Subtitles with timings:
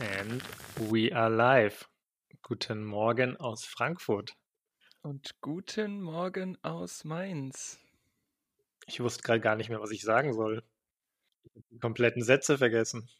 [0.00, 0.42] And
[0.90, 1.86] we are live.
[2.40, 4.34] Guten Morgen aus Frankfurt.
[5.02, 7.78] Und guten Morgen aus Mainz.
[8.86, 10.64] Ich wusste gerade gar nicht mehr, was ich sagen soll.
[11.42, 13.10] Ich habe die kompletten Sätze vergessen.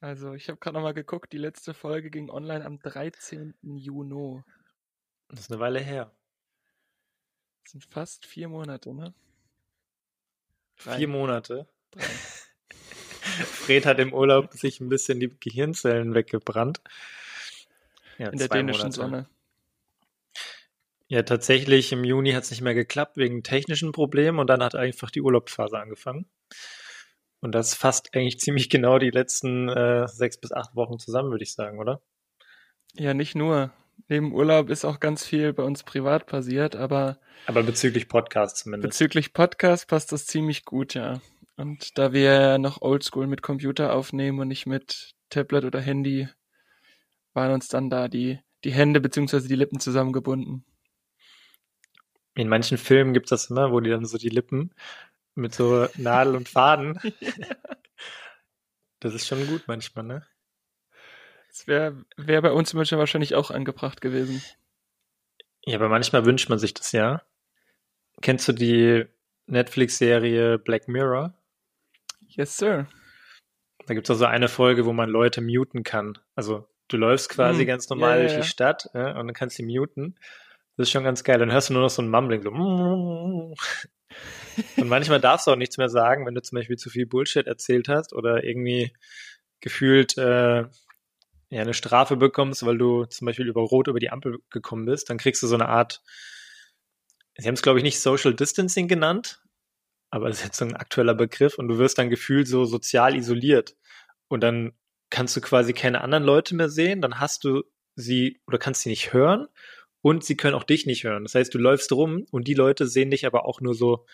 [0.00, 3.54] Also, ich habe gerade nochmal geguckt, die letzte Folge ging online am 13.
[3.62, 4.42] Juni.
[5.28, 6.14] Das ist eine Weile her.
[7.64, 9.14] Das sind fast vier Monate, ne?
[10.76, 10.98] Drei.
[10.98, 11.66] Vier Monate?
[11.92, 12.04] Drei.
[13.44, 16.80] Fred hat im Urlaub sich ein bisschen die Gehirnzellen weggebrannt.
[18.18, 18.96] Ja, In der dänischen Monate.
[18.96, 19.26] Sonne.
[21.08, 24.76] Ja, tatsächlich im Juni hat es nicht mehr geklappt wegen technischen Problemen und dann hat
[24.76, 26.26] einfach die Urlaubsphase angefangen.
[27.40, 31.42] Und das fasst eigentlich ziemlich genau die letzten äh, sechs bis acht Wochen zusammen, würde
[31.42, 32.00] ich sagen, oder?
[32.94, 33.72] Ja, nicht nur.
[34.08, 37.18] Neben Urlaub ist auch ganz viel bei uns privat passiert, aber.
[37.46, 38.90] Aber bezüglich Podcast zumindest.
[38.90, 41.20] Bezüglich Podcast passt das ziemlich gut, ja.
[41.60, 46.26] Und da wir noch oldschool mit Computer aufnehmen und nicht mit Tablet oder Handy,
[47.34, 49.46] waren uns dann da die, die Hände bzw.
[49.46, 50.64] die Lippen zusammengebunden.
[52.34, 54.72] In manchen Filmen gibt es das immer, wo die dann so die Lippen
[55.34, 56.98] mit so Nadel und Faden.
[59.02, 60.26] Das ist schon gut manchmal, ne?
[61.48, 64.42] Das wäre wär bei uns wahrscheinlich auch angebracht gewesen.
[65.64, 67.22] Ja, aber manchmal wünscht man sich das ja.
[68.20, 69.06] Kennst du die
[69.46, 71.32] Netflix-Serie Black Mirror?
[72.36, 72.86] Yes, sir.
[73.86, 76.18] Da gibt es also eine Folge, wo man Leute muten kann.
[76.34, 77.66] Also du läufst quasi hm.
[77.66, 80.16] ganz normal yeah, durch die Stadt ja, und dann kannst du muten.
[80.76, 81.38] Das ist schon ganz geil.
[81.38, 82.42] Dann hörst du nur noch so ein Mumbling.
[82.42, 82.50] So.
[84.76, 87.46] Und manchmal darfst du auch nichts mehr sagen, wenn du zum Beispiel zu viel Bullshit
[87.46, 88.92] erzählt hast oder irgendwie
[89.60, 90.70] gefühlt äh, ja,
[91.50, 95.10] eine Strafe bekommst, weil du zum Beispiel über Rot über die Ampel gekommen bist.
[95.10, 96.02] Dann kriegst du so eine Art,
[97.36, 99.42] sie haben es glaube ich nicht Social Distancing genannt,
[100.10, 103.16] aber das ist jetzt so ein aktueller Begriff und du wirst dann gefühlt so sozial
[103.16, 103.76] isoliert.
[104.28, 104.72] Und dann
[105.08, 107.64] kannst du quasi keine anderen Leute mehr sehen, dann hast du
[107.96, 109.48] sie oder kannst sie nicht hören
[110.02, 111.24] und sie können auch dich nicht hören.
[111.24, 114.06] Das heißt, du läufst rum und die Leute sehen dich aber auch nur so,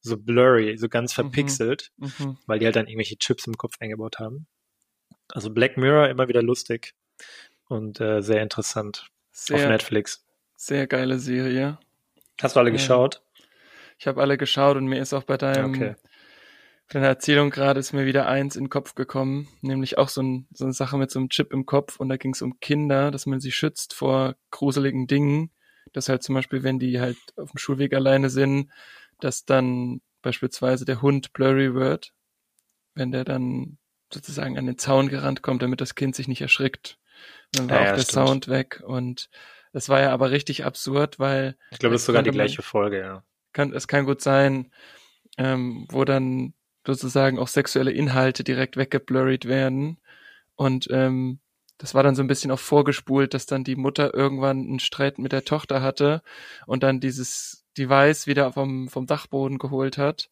[0.00, 1.22] so blurry, so ganz mhm.
[1.22, 2.38] verpixelt, mhm.
[2.46, 4.46] weil die halt dann irgendwelche Chips im Kopf eingebaut haben.
[5.28, 6.94] Also Black Mirror immer wieder lustig
[7.68, 10.24] und äh, sehr interessant sehr, auf Netflix.
[10.56, 11.78] Sehr geile Serie.
[12.40, 12.76] Hast du alle ja.
[12.76, 13.22] geschaut?
[14.02, 15.94] Ich habe alle geschaut und mir ist auch bei deinem okay.
[16.88, 20.48] deiner Erzählung gerade ist mir wieder eins in den Kopf gekommen, nämlich auch so, ein,
[20.52, 23.12] so eine Sache mit so einem Chip im Kopf und da ging es um Kinder,
[23.12, 25.52] dass man sie schützt vor gruseligen Dingen.
[25.92, 28.72] Dass halt zum Beispiel, wenn die halt auf dem Schulweg alleine sind,
[29.20, 32.12] dass dann beispielsweise der Hund blurry wird,
[32.96, 33.78] wenn der dann
[34.12, 36.98] sozusagen an den Zaun gerannt kommt, damit das Kind sich nicht erschrickt.
[37.54, 38.26] Und dann war ja, auch ja, der stimmt.
[38.26, 39.30] Sound weg und
[39.72, 41.56] das war ja aber richtig absurd, weil.
[41.70, 44.70] Ich glaube, das ist sogar die gleiche Folge, ja kann, es kann gut sein,
[45.38, 46.54] ähm, wo dann
[46.86, 49.98] sozusagen auch sexuelle Inhalte direkt weggeblurried werden.
[50.56, 51.40] Und ähm,
[51.78, 55.18] das war dann so ein bisschen auch vorgespult, dass dann die Mutter irgendwann einen Streit
[55.18, 56.22] mit der Tochter hatte
[56.66, 60.30] und dann dieses Device wieder vom, vom Dachboden geholt hat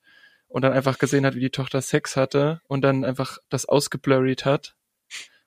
[0.49, 4.45] und dann einfach gesehen hat, wie die Tochter Sex hatte und dann einfach das ausgeblurried
[4.45, 4.77] hat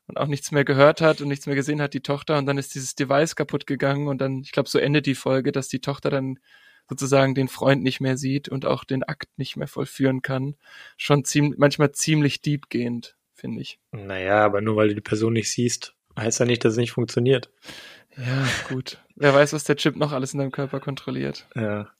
[0.07, 2.37] und auch nichts mehr gehört hat und nichts mehr gesehen hat, die Tochter.
[2.37, 5.51] Und dann ist dieses Device kaputt gegangen und dann, ich glaube, so endet die Folge,
[5.51, 6.39] dass die Tochter dann
[6.89, 10.55] sozusagen den Freund nicht mehr sieht und auch den Akt nicht mehr vollführen kann.
[10.97, 13.79] Schon ziemlich, manchmal ziemlich deepgehend, finde ich.
[13.91, 16.91] Naja, aber nur weil du die Person nicht siehst, heißt ja nicht, dass es nicht
[16.91, 17.49] funktioniert.
[18.17, 18.99] Ja, gut.
[19.15, 21.47] Wer weiß, was der Chip noch alles in deinem Körper kontrolliert.
[21.55, 21.91] Ja.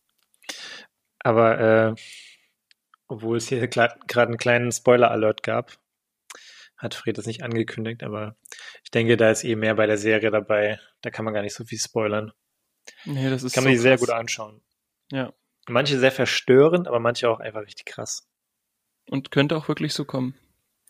[1.20, 1.96] Aber äh,
[3.08, 5.78] obwohl es hier gerade einen kleinen Spoiler-Alert gab,
[6.78, 8.36] hat Fred das nicht angekündigt, aber
[8.84, 10.80] ich denke, da ist eh mehr bei der Serie dabei.
[11.02, 12.34] Da kann man gar nicht so viel spoilern.
[13.06, 14.62] Nee, das ist Kann man so sich sehr gut anschauen.
[15.13, 15.31] Ja.
[15.69, 18.28] Manche sehr verstörend, aber manche auch einfach richtig krass.
[19.09, 20.34] Und könnte auch wirklich so kommen.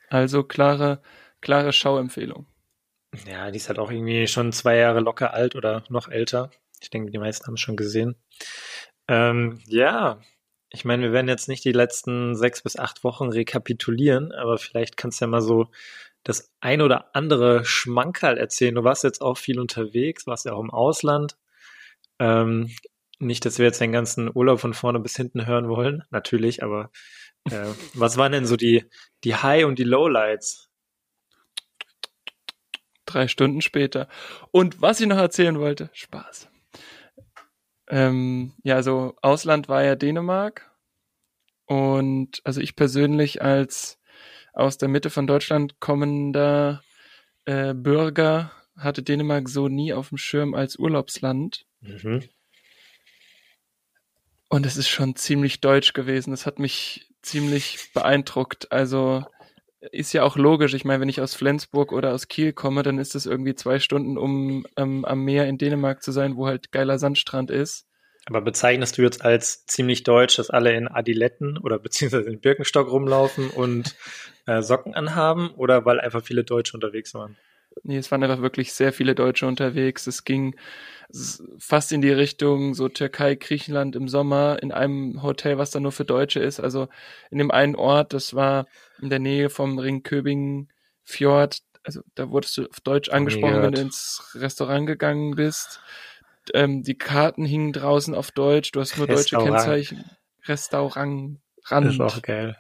[0.10, 1.02] Also klare,
[1.42, 2.48] klare Schauempfehlung.
[3.28, 6.52] Ja, die ist halt auch irgendwie schon zwei Jahre locker alt oder noch älter.
[6.80, 8.16] Ich denke, die meisten haben es schon gesehen.
[9.08, 10.22] Ähm, ja,
[10.70, 14.96] ich meine, wir werden jetzt nicht die letzten sechs bis acht Wochen rekapitulieren, aber vielleicht
[14.96, 15.70] kannst du ja mal so
[16.24, 18.76] das ein oder andere Schmankerl erzählen.
[18.76, 21.38] Du warst jetzt auch viel unterwegs, warst ja auch im Ausland.
[22.20, 22.72] Ähm,
[23.24, 26.92] nicht, dass wir jetzt den ganzen Urlaub von vorne bis hinten hören wollen, natürlich, aber
[27.50, 28.86] äh, was waren denn so die,
[29.24, 30.70] die High- und die Lowlights?
[33.06, 34.08] Drei Stunden später.
[34.52, 36.50] Und was ich noch erzählen wollte, Spaß.
[37.90, 40.72] Ähm, ja, also Ausland war ja Dänemark.
[41.66, 44.00] Und also ich persönlich als
[44.54, 46.84] aus der Mitte von Deutschland kommender
[47.46, 51.66] äh, Bürger hatte Dänemark so nie auf dem Schirm als Urlaubsland.
[51.82, 52.24] Mhm.
[54.54, 56.32] Und es ist schon ziemlich deutsch gewesen.
[56.32, 58.72] Es hat mich ziemlich beeindruckt.
[58.72, 59.26] Also
[59.80, 60.76] ist ja auch logisch.
[60.76, 63.80] Ich meine, wenn ich aus Flensburg oder aus Kiel komme, dann ist es irgendwie zwei
[63.80, 67.88] Stunden, um ähm, am Meer in Dänemark zu sein, wo halt geiler Sandstrand ist.
[68.28, 72.92] Aber bezeichnest du jetzt als ziemlich deutsch, dass alle in Adiletten oder beziehungsweise in Birkenstock
[72.92, 73.96] rumlaufen und
[74.46, 77.38] äh, Socken anhaben oder weil einfach viele Deutsche unterwegs waren?
[77.82, 80.06] Nee, es waren einfach wirklich sehr viele Deutsche unterwegs.
[80.06, 80.56] Es ging
[81.60, 85.92] fast in die Richtung so Türkei, Griechenland im Sommer in einem Hotel, was da nur
[85.92, 86.60] für Deutsche ist.
[86.60, 86.88] Also
[87.30, 88.66] in dem einen Ort, das war
[89.00, 90.70] in der Nähe vom Ringköbing
[91.04, 91.60] Fjord.
[91.84, 95.82] Also da wurdest du auf Deutsch angesprochen, wenn du ins Restaurant gegangen bist.
[96.54, 98.72] Ähm, die Karten hingen draußen auf Deutsch.
[98.72, 99.50] Du hast nur Restaurant.
[99.50, 100.06] deutsche Kennzeichen.
[100.46, 101.40] Restaurant.
[101.66, 101.92] Rand.
[101.92, 102.58] Ist auch geil.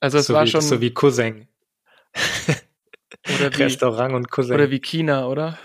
[0.00, 1.48] Also es so war wie, schon so wie Cousin.
[3.24, 4.54] oder wie, Restaurant und Cousin.
[4.54, 5.58] Oder wie China, oder?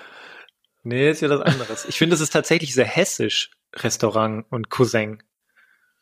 [0.84, 1.86] Nee, ist ja das anderes.
[1.86, 5.22] Ich finde, es ist tatsächlich sehr hessisch, Restaurant und Cousin.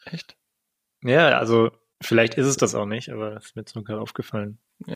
[0.05, 0.37] Echt?
[1.01, 1.71] Ja, also
[2.01, 4.59] vielleicht ist es das auch nicht, aber es ist mir nur gerade aufgefallen.
[4.85, 4.93] Ja.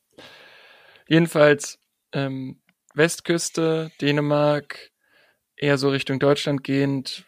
[1.07, 1.79] Jedenfalls
[2.13, 2.61] ähm,
[2.93, 4.91] Westküste, Dänemark,
[5.55, 7.25] eher so Richtung Deutschland gehend,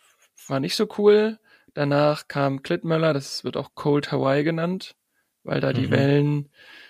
[0.48, 1.40] war nicht so cool.
[1.74, 4.96] Danach kam Klittmöller, das wird auch Cold Hawaii genannt,
[5.44, 5.76] weil da mhm.
[5.76, 6.50] die Wellen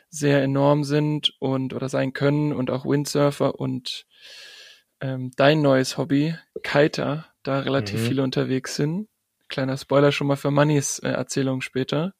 [0.09, 4.05] sehr enorm sind und oder sein können und auch Windsurfer und
[5.03, 8.05] ähm, dein neues Hobby, Kiter, da relativ mhm.
[8.05, 9.09] viele unterwegs sind.
[9.49, 12.13] Kleiner Spoiler schon mal für Mannys äh, Erzählung später.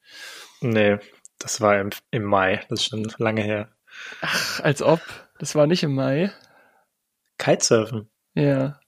[0.60, 1.00] Nee,
[1.40, 3.72] das war im, im Mai, das ist schon lange her.
[4.22, 5.00] Ach, als ob.
[5.40, 6.32] Das war nicht im Mai.
[7.38, 8.10] Kitesurfen.
[8.34, 8.80] Ja.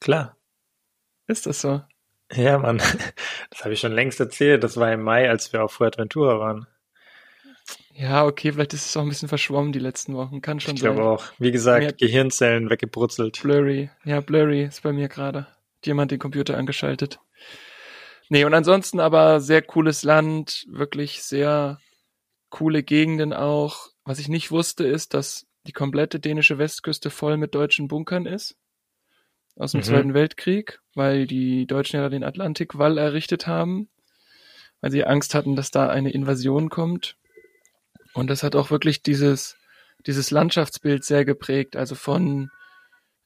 [0.00, 0.36] Klar.
[1.26, 1.82] Ist das so?
[2.32, 2.80] Ja, Mann.
[3.50, 4.62] Das habe ich schon längst erzählt.
[4.62, 6.66] Das war im Mai, als wir auf Fuerteventura waren.
[8.00, 10.40] Ja, okay, vielleicht ist es auch ein bisschen verschwommen die letzten Wochen.
[10.40, 10.92] Kann schon ich sein.
[10.92, 11.24] Ich glaube auch.
[11.38, 13.42] Wie gesagt, mir Gehirnzellen weggebrutzelt.
[13.42, 13.90] Blurry.
[14.04, 15.46] Ja, Blurry ist bei mir gerade.
[15.84, 17.20] Jemand den Computer angeschaltet.
[18.30, 21.78] Nee, und ansonsten aber sehr cooles Land, wirklich sehr
[22.48, 23.88] coole Gegenden auch.
[24.04, 28.56] Was ich nicht wusste, ist, dass die komplette dänische Westküste voll mit deutschen Bunkern ist.
[29.56, 29.84] Aus dem mhm.
[29.84, 33.90] Zweiten Weltkrieg, weil die Deutschen ja den Atlantikwall errichtet haben,
[34.80, 37.18] weil sie Angst hatten, dass da eine Invasion kommt.
[38.14, 39.56] Und das hat auch wirklich dieses,
[40.06, 41.76] dieses Landschaftsbild sehr geprägt.
[41.76, 42.50] Also von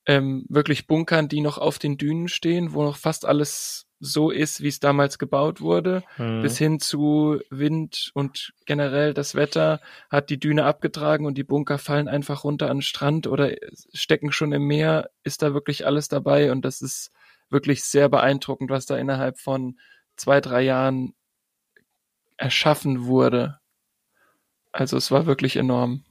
[0.06, 4.62] ähm, wirklich Bunkern, die noch auf den Dünen stehen, wo noch fast alles so ist,
[4.62, 6.42] wie es damals gebaut wurde, mhm.
[6.42, 11.78] bis hin zu Wind und generell das Wetter hat die Düne abgetragen und die Bunker
[11.78, 13.52] fallen einfach runter an den Strand oder
[13.94, 17.12] stecken schon im Meer, ist da wirklich alles dabei und das ist
[17.48, 19.78] wirklich sehr beeindruckend, was da innerhalb von
[20.16, 21.14] zwei, drei Jahren
[22.36, 23.58] erschaffen wurde.
[24.74, 26.02] Also es war wirklich enorm.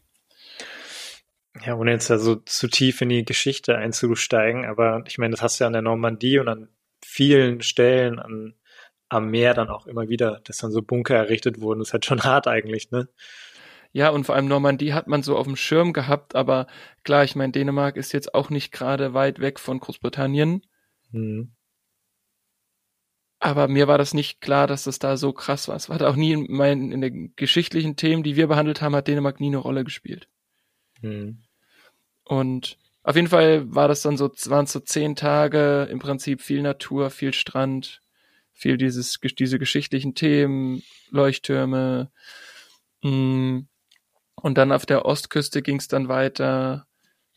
[1.65, 5.41] Ja, ohne jetzt da so zu tief in die Geschichte einzusteigen, aber ich meine, das
[5.41, 6.69] hast du ja an der Normandie und an
[7.05, 8.55] vielen Stellen an,
[9.09, 11.79] am Meer dann auch immer wieder, dass dann so Bunker errichtet wurden.
[11.79, 13.09] Das ist halt schon hart eigentlich, ne?
[13.91, 16.67] Ja, und vor allem Normandie hat man so auf dem Schirm gehabt, aber
[17.03, 20.65] klar, ich meine, Dänemark ist jetzt auch nicht gerade weit weg von Großbritannien.
[21.11, 21.51] Mhm.
[23.45, 25.75] Aber mir war das nicht klar, dass das da so krass war.
[25.75, 28.95] Es war da auch nie in, meinen, in den geschichtlichen Themen, die wir behandelt haben,
[28.95, 30.29] hat Dänemark nie eine Rolle gespielt.
[31.01, 31.43] Hm.
[32.23, 36.41] Und auf jeden Fall war das dann so, waren es so zehn Tage, im Prinzip
[36.41, 37.99] viel Natur, viel Strand,
[38.53, 42.11] viel dieses, diese geschichtlichen Themen, Leuchttürme.
[43.01, 43.67] Hm.
[44.35, 46.87] Und dann auf der Ostküste ging es dann weiter,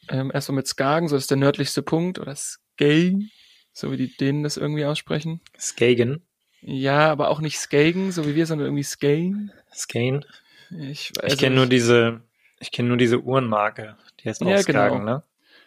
[0.09, 3.33] ähm, erstmal mit Skagen, so das ist der nördlichste Punkt, oder Skagen,
[3.77, 5.43] so wie die Dänen das irgendwie aussprechen.
[5.59, 6.23] Skagen.
[6.63, 9.53] Ja, aber auch nicht Skagen, so wie wir, sondern irgendwie Skane.
[9.73, 10.25] Skane.
[10.71, 12.23] Ich, also ich kenne nur diese,
[12.59, 13.97] ich kenne nur diese Uhrenmarke.
[14.19, 15.17] Die heißt auch ja, Skagen, genau.
[15.17, 15.23] ne?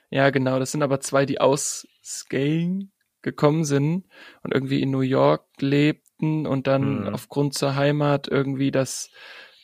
[0.09, 0.57] Ja, genau.
[0.57, 2.89] Das sind aber zwei, die aus Skane
[3.21, 4.05] gekommen sind
[4.41, 7.13] und irgendwie in New York lebten und dann hm.
[7.13, 9.11] aufgrund zur Heimat irgendwie das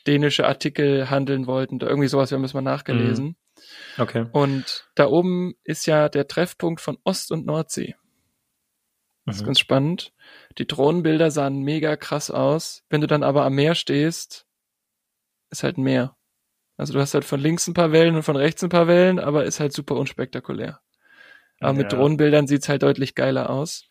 [0.06, 1.80] dänische Artikel handeln wollten.
[1.80, 3.25] Irgendwie sowas, wir haben das mal nachgelesen.
[3.25, 3.36] Hm.
[3.98, 4.25] Okay.
[4.34, 7.96] Und da oben ist ja der Treffpunkt von Ost- und Nordsee.
[9.25, 9.48] Das ist mhm.
[9.48, 10.13] ganz spannend.
[10.58, 12.84] Die Drohnenbilder sahen mega krass aus.
[12.89, 14.46] Wenn du dann aber am Meer stehst,
[15.50, 16.15] ist halt ein Meer.
[16.77, 19.20] Also du hast halt von links ein paar Wellen und von rechts ein paar Wellen,
[19.20, 20.82] aber ist halt super unspektakulär.
[21.60, 21.77] Aber ja.
[21.84, 23.88] mit Drohnenbildern sieht's halt deutlich geiler aus.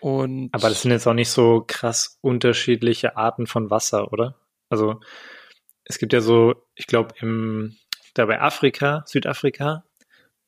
[0.00, 4.36] Und aber das sind jetzt auch nicht so krass unterschiedliche Arten von Wasser, oder?
[4.68, 5.00] Also
[5.84, 7.76] es gibt ja so, ich glaube, im
[8.14, 9.84] da bei Afrika, Südafrika,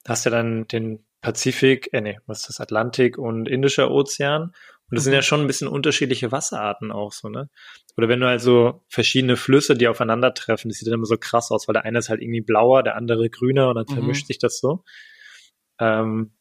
[0.04, 3.90] da hast du ja dann den Pazifik, äh, nee, was ist das, Atlantik und Indischer
[3.90, 4.52] Ozean.
[4.90, 5.04] Und das mhm.
[5.04, 7.50] sind ja schon ein bisschen unterschiedliche Wasserarten auch so, ne?
[7.96, 11.68] Oder wenn du also verschiedene Flüsse, die aufeinandertreffen, das sieht dann immer so krass aus,
[11.68, 14.26] weil der eine ist halt irgendwie blauer, der andere grüner und dann vermischt mhm.
[14.28, 14.84] sich das so.
[15.80, 16.32] Ähm,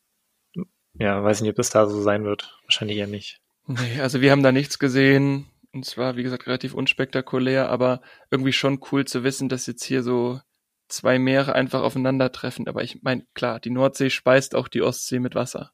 [1.00, 2.58] ja, weiß nicht, ob das da so sein wird.
[2.64, 3.42] Wahrscheinlich eher nicht.
[3.66, 5.48] Nee, also wir haben da nichts gesehen.
[5.74, 10.02] Und zwar, wie gesagt, relativ unspektakulär, aber irgendwie schon cool zu wissen, dass jetzt hier
[10.02, 10.40] so
[10.88, 12.67] zwei Meere einfach aufeinandertreffen.
[12.67, 15.72] Aber ich meine, klar, die Nordsee speist auch die Ostsee mit Wasser.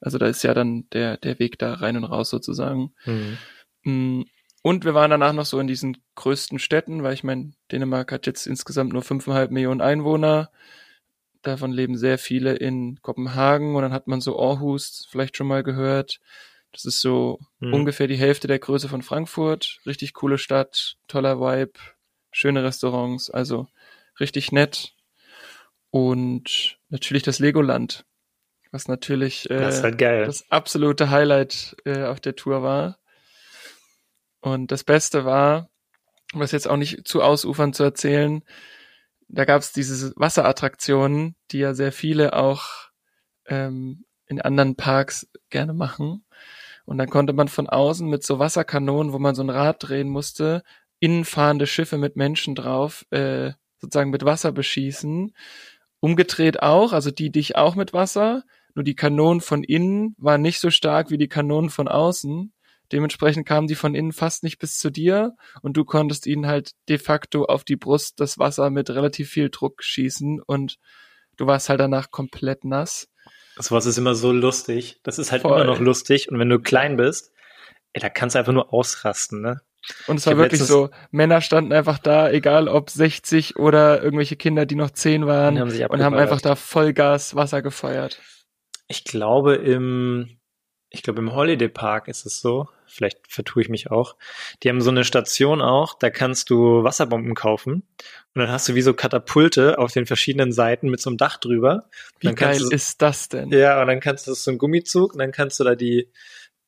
[0.00, 2.94] Also da ist ja dann der, der Weg da rein und raus sozusagen.
[3.04, 3.38] Mhm.
[3.82, 4.22] Mm,
[4.62, 8.26] und wir waren danach noch so in diesen größten Städten, weil ich meine, Dänemark hat
[8.26, 10.50] jetzt insgesamt nur fünfeinhalb Millionen Einwohner.
[11.42, 15.62] Davon leben sehr viele in Kopenhagen und dann hat man so Aarhus vielleicht schon mal
[15.62, 16.20] gehört.
[16.72, 17.72] Das ist so mhm.
[17.72, 19.80] ungefähr die Hälfte der Größe von Frankfurt.
[19.86, 21.78] Richtig coole Stadt, toller Vibe,
[22.30, 23.68] schöne Restaurants, also
[24.20, 24.94] richtig nett.
[25.90, 28.04] Und natürlich das Legoland,
[28.70, 32.98] was natürlich äh, das, das, absolute Highlight äh, auf der Tour war.
[34.40, 35.70] Und das Beste war,
[36.34, 38.42] um das jetzt auch nicht zu ausufern zu erzählen,
[39.28, 42.90] da gab es diese Wasserattraktionen, die ja sehr viele auch
[43.46, 46.24] ähm, in anderen Parks gerne machen.
[46.84, 50.08] Und dann konnte man von außen mit so Wasserkanonen, wo man so ein Rad drehen
[50.08, 50.62] musste,
[51.00, 55.32] innenfahrende Schiffe mit Menschen drauf, äh, sozusagen mit Wasser beschießen.
[56.00, 58.44] Umgedreht auch, also die dich auch mit Wasser,
[58.74, 62.52] nur die Kanonen von innen waren nicht so stark wie die Kanonen von außen.
[62.92, 66.72] Dementsprechend kamen die von innen fast nicht bis zu dir und du konntest ihnen halt
[66.88, 70.78] de facto auf die Brust das Wasser mit relativ viel Druck schießen und
[71.36, 73.08] du warst halt danach komplett nass.
[73.56, 75.00] Das was ist immer so lustig.
[75.02, 75.60] Das ist halt Voll.
[75.60, 77.32] immer noch lustig und wenn du klein bist,
[77.92, 79.60] ey, da kannst du einfach nur ausrasten, ne?
[80.06, 84.66] Und es war wirklich so, Männer standen einfach da, egal ob 60 oder irgendwelche Kinder,
[84.66, 88.20] die noch 10 waren haben und haben einfach da Vollgas Wasser gefeuert.
[88.88, 90.38] Ich glaube im,
[90.90, 94.16] ich glaube im Holiday Park ist es so, vielleicht vertue ich mich auch.
[94.62, 97.82] Die haben so eine Station auch, da kannst du Wasserbomben kaufen
[98.34, 101.36] und dann hast du wie so Katapulte auf den verschiedenen Seiten mit so einem Dach
[101.36, 101.90] drüber.
[102.20, 103.50] Wie geil du, ist das denn?
[103.50, 106.10] Ja, und dann kannst du so einen Gummizug und dann kannst du da die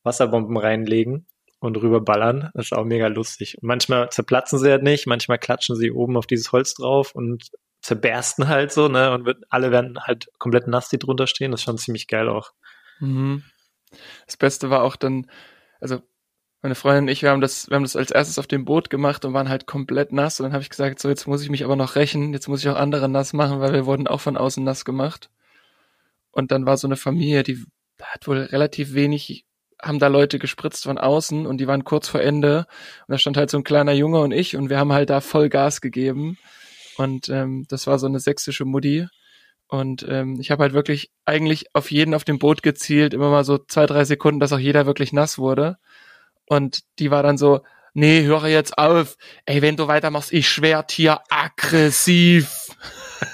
[0.03, 1.25] Wasserbomben reinlegen
[1.61, 2.49] und rüberballern.
[2.53, 3.57] Das ist auch mega lustig.
[3.61, 7.51] Und manchmal zerplatzen sie halt nicht, manchmal klatschen sie oben auf dieses Holz drauf und
[7.81, 9.13] zerbersten halt so, ne?
[9.13, 11.51] Und alle werden halt komplett nass, die drunter stehen.
[11.51, 12.51] Das ist schon ziemlich geil auch.
[12.99, 13.43] Mhm.
[14.25, 15.29] Das Beste war auch dann,
[15.79, 16.01] also
[16.63, 18.89] meine Freundin und ich, wir haben das, wir haben das als erstes auf dem Boot
[18.89, 20.39] gemacht und waren halt komplett nass.
[20.39, 22.61] Und dann habe ich gesagt, so jetzt muss ich mich aber noch rächen, jetzt muss
[22.61, 25.29] ich auch andere nass machen, weil wir wurden auch von außen nass gemacht.
[26.31, 27.63] Und dann war so eine Familie, die
[28.01, 29.45] hat wohl relativ wenig,
[29.81, 32.65] haben da Leute gespritzt von außen und die waren kurz vor Ende.
[33.07, 35.21] Und da stand halt so ein kleiner Junge und ich und wir haben halt da
[35.21, 36.37] voll Gas gegeben.
[36.97, 39.07] Und ähm, das war so eine sächsische Mutti.
[39.67, 43.45] Und ähm, ich habe halt wirklich eigentlich auf jeden auf dem Boot gezielt, immer mal
[43.45, 45.77] so zwei, drei Sekunden, dass auch jeder wirklich nass wurde.
[46.45, 47.61] Und die war dann so,
[47.93, 49.15] nee, höre jetzt auf.
[49.45, 52.75] Ey, wenn du weitermachst, ich schwert hier aggressiv.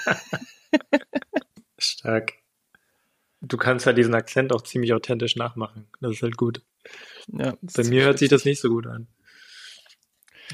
[1.78, 2.37] Stark.
[3.40, 5.86] Du kannst ja diesen Akzent auch ziemlich authentisch nachmachen.
[6.00, 6.62] Das ist halt gut.
[7.28, 9.06] Ja, Bei mir hört sich das nicht so gut an.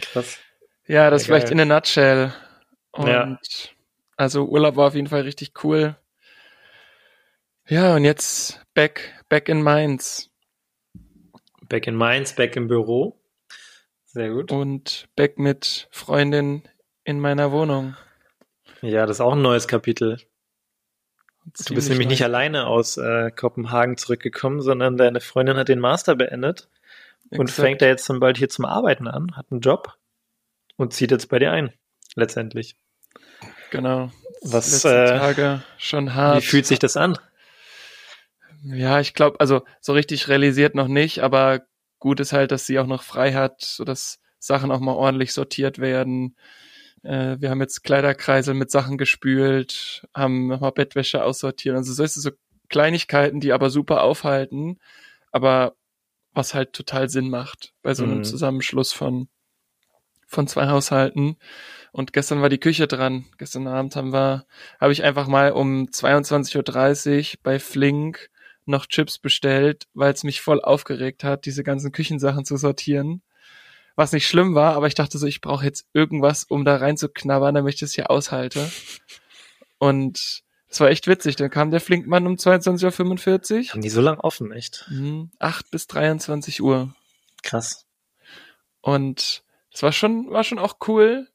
[0.01, 0.39] Krass.
[0.87, 2.35] Ja, das ja, vielleicht in a nutshell.
[2.93, 3.39] Und ja.
[4.17, 5.97] also Urlaub war auf jeden Fall richtig cool.
[7.67, 10.31] Ja, und jetzt back, back in Mainz.
[11.69, 13.19] Back in Mainz, back im Büro.
[14.05, 14.53] Sehr gut.
[14.53, 16.63] Und back mit Freundin
[17.05, 17.97] in meiner Wohnung.
[18.83, 20.19] Ja, das ist auch ein neues Kapitel.
[21.45, 26.17] Du bist nämlich nicht alleine aus äh, Kopenhagen zurückgekommen, sondern deine Freundin hat den Master
[26.17, 26.69] beendet
[27.27, 27.41] Exakt.
[27.41, 29.95] und fängt da jetzt dann bald hier zum Arbeiten an, hat einen Job
[30.77, 31.73] und zieht jetzt bei dir ein,
[32.15, 32.77] letztendlich.
[33.71, 34.11] Genau.
[34.43, 36.43] Was äh, Tage schon hart.
[36.43, 37.19] Wie fühlt sich das an?
[38.63, 41.63] Ja, ich glaube, also so richtig realisiert noch nicht, aber
[41.99, 45.79] gut ist halt, dass sie auch noch frei hat, sodass Sachen auch mal ordentlich sortiert
[45.79, 46.37] werden.
[47.05, 51.77] Äh, wir haben jetzt Kleiderkreisel mit Sachen gespült, haben nochmal Bettwäsche aussortiert.
[51.77, 52.31] Also so ist es so
[52.69, 54.79] Kleinigkeiten, die aber super aufhalten,
[55.31, 55.75] aber
[56.33, 58.25] was halt total Sinn macht bei so einem mhm.
[58.25, 59.29] Zusammenschluss von
[60.27, 61.37] von zwei Haushalten.
[61.93, 63.27] Und gestern war die Küche dran.
[63.39, 64.47] Gestern Abend haben wir,
[64.81, 68.31] habe ich einfach mal um 22.30 Uhr bei Flink
[68.67, 73.23] noch Chips bestellt, weil es mich voll aufgeregt hat, diese ganzen Küchensachen zu sortieren.
[73.97, 77.55] Was nicht schlimm war, aber ich dachte so, ich brauche jetzt irgendwas, um da reinzuknabbern,
[77.55, 78.71] damit ich das hier aushalte.
[79.79, 81.37] Und es war echt witzig.
[81.37, 83.73] Dann kam der Flinkmann um 22.45 Uhr.
[83.73, 84.87] Haben die so lang offen, echt?
[84.91, 86.95] Mhm, 8 bis 23 Uhr.
[87.43, 87.87] Krass.
[88.81, 91.29] Und es war schon, war schon auch cool.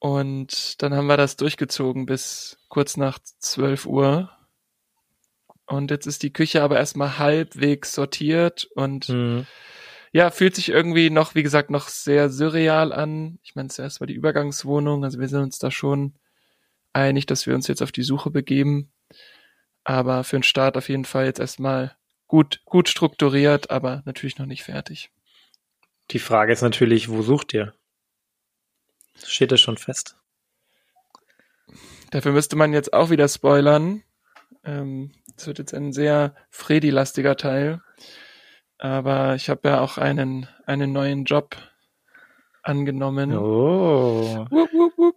[0.00, 4.30] Und dann haben wir das durchgezogen bis kurz nach 12 Uhr.
[5.66, 9.46] Und jetzt ist die Küche aber erstmal halbwegs sortiert und mhm.
[10.12, 13.38] Ja, fühlt sich irgendwie noch, wie gesagt, noch sehr surreal an.
[13.42, 16.14] Ich meine, zuerst war die Übergangswohnung, also wir sind uns da schon
[16.92, 18.92] einig, dass wir uns jetzt auf die Suche begeben.
[19.84, 24.46] Aber für den Start auf jeden Fall jetzt erstmal gut, gut strukturiert, aber natürlich noch
[24.46, 25.10] nicht fertig.
[26.10, 27.74] Die Frage ist natürlich, wo sucht ihr?
[29.24, 30.16] Steht das schon fest?
[32.10, 34.02] Dafür müsste man jetzt auch wieder spoilern.
[34.64, 37.80] Ähm, das wird jetzt ein sehr Freddy-lastiger Teil.
[38.82, 41.56] Aber ich habe ja auch einen, einen neuen Job
[42.64, 43.32] angenommen.
[43.32, 44.44] Oh.
[44.50, 45.16] Wupp, wupp, wupp.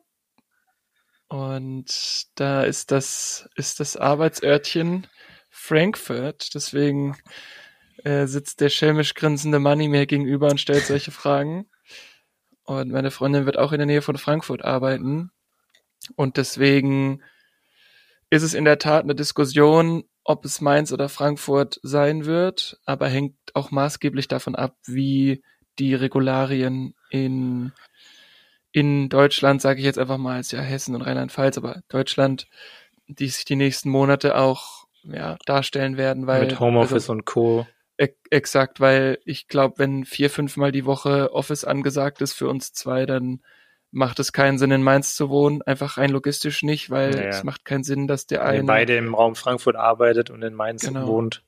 [1.29, 5.07] Und da ist das, ist das Arbeitsörtchen
[5.49, 6.53] Frankfurt.
[6.53, 7.17] Deswegen
[8.03, 11.65] äh, sitzt der schelmisch grinsende Money mir gegenüber und stellt solche Fragen.
[12.65, 15.31] Und meine Freundin wird auch in der Nähe von Frankfurt arbeiten.
[16.15, 17.23] Und deswegen
[18.29, 23.07] ist es in der Tat eine Diskussion, ob es Mainz oder Frankfurt sein wird, aber
[23.07, 25.43] hängt auch maßgeblich davon ab, wie
[25.77, 27.71] die Regularien in,
[28.71, 32.47] in Deutschland, sage ich jetzt einfach mal, als ja Hessen und Rheinland-Pfalz, aber Deutschland,
[33.07, 37.67] die sich die nächsten Monate auch ja, darstellen werden, weil mit Homeoffice also, und Co.
[38.29, 43.05] Exakt, weil ich glaube, wenn vier, fünfmal die Woche Office angesagt ist für uns zwei,
[43.05, 43.41] dann
[43.95, 47.29] macht es keinen Sinn, in Mainz zu wohnen, einfach rein logistisch nicht, weil naja.
[47.29, 48.65] es macht keinen Sinn, dass der eine...
[48.65, 51.07] beide im Raum Frankfurt arbeitet und in Mainz genau.
[51.07, 51.43] wohnt.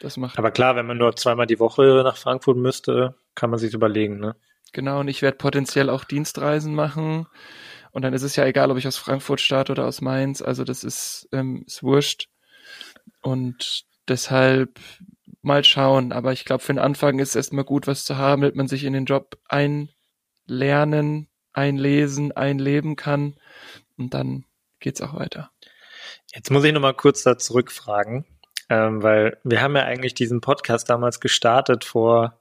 [0.00, 3.60] Das macht Aber klar, wenn man nur zweimal die Woche nach Frankfurt müsste, kann man
[3.60, 4.34] sich überlegen, ne?
[4.72, 7.26] Genau, und ich werde potenziell auch Dienstreisen machen.
[7.92, 10.42] Und dann ist es ja egal, ob ich aus Frankfurt starte oder aus Mainz.
[10.42, 12.28] Also das ist, ähm, ist wurscht.
[13.22, 14.78] Und deshalb
[15.42, 16.12] mal schauen.
[16.12, 18.68] Aber ich glaube, für den Anfang ist es erstmal gut, was zu haben, damit man
[18.68, 23.34] sich in den Job einlernen einlesen, einleben kann.
[23.96, 24.44] Und dann
[24.80, 25.50] geht's auch weiter.
[26.32, 28.24] Jetzt muss ich nochmal kurz da zurückfragen,
[28.68, 32.40] ähm, weil wir haben ja eigentlich diesen Podcast damals gestartet vor,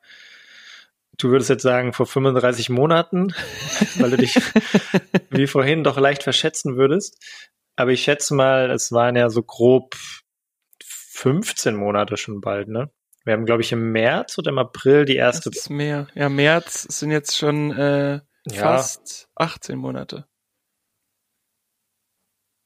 [1.17, 3.33] du würdest jetzt sagen, vor 35 Monaten,
[3.95, 4.39] weil du dich
[5.31, 7.17] wie vorhin doch leicht verschätzen würdest.
[7.75, 9.95] Aber ich schätze mal, es waren ja so grob
[10.83, 12.91] 15 Monate schon bald, ne?
[13.23, 15.49] Wir haben, glaube ich, im März oder im April die erste.
[15.49, 16.07] Das ist mehr.
[16.15, 18.21] Ja, März sind jetzt schon äh,
[18.51, 18.61] ja.
[18.61, 20.25] Fast 18 Monate.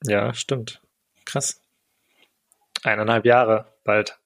[0.05, 0.81] Ja, stimmt.
[1.25, 1.61] Krass.
[2.83, 4.19] Eineinhalb Jahre bald.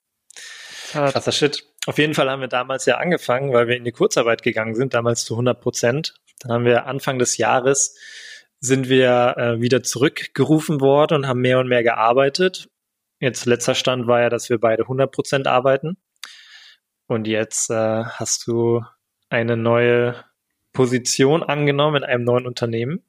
[0.92, 1.66] Krasser Shit.
[1.88, 4.94] Auf jeden Fall haben wir damals ja angefangen, weil wir in die Kurzarbeit gegangen sind,
[4.94, 6.16] damals zu 100 Prozent.
[6.40, 7.96] Dann haben wir Anfang des Jahres
[8.60, 12.70] sind wir äh, wieder zurückgerufen worden und haben mehr und mehr gearbeitet.
[13.20, 15.98] Jetzt letzter Stand war ja, dass wir beide 100 Prozent arbeiten.
[17.08, 18.82] Und jetzt äh, hast du
[19.30, 20.24] eine neue
[20.76, 23.04] Position angenommen in einem neuen Unternehmen.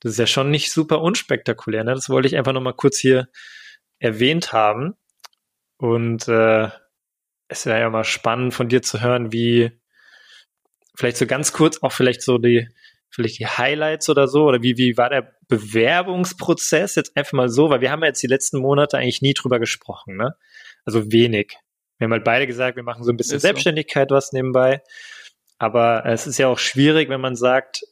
[0.00, 1.84] Das ist ja schon nicht super unspektakulär.
[1.84, 1.94] Ne?
[1.94, 3.28] Das wollte ich einfach nochmal kurz hier
[3.98, 4.94] erwähnt haben.
[5.78, 6.68] Und äh,
[7.48, 9.72] es wäre ja mal spannend von dir zu hören, wie
[10.94, 12.68] vielleicht so ganz kurz auch vielleicht so die
[13.10, 17.70] vielleicht die Highlights oder so oder wie wie war der Bewerbungsprozess jetzt einfach mal so,
[17.70, 20.36] weil wir haben ja jetzt die letzten Monate eigentlich nie drüber gesprochen, ne?
[20.84, 21.56] Also wenig.
[21.98, 24.16] Wir haben halt beide gesagt, wir machen so ein bisschen ist Selbstständigkeit so.
[24.16, 24.82] was nebenbei.
[25.58, 27.82] Aber es ist ja auch schwierig, wenn man sagt,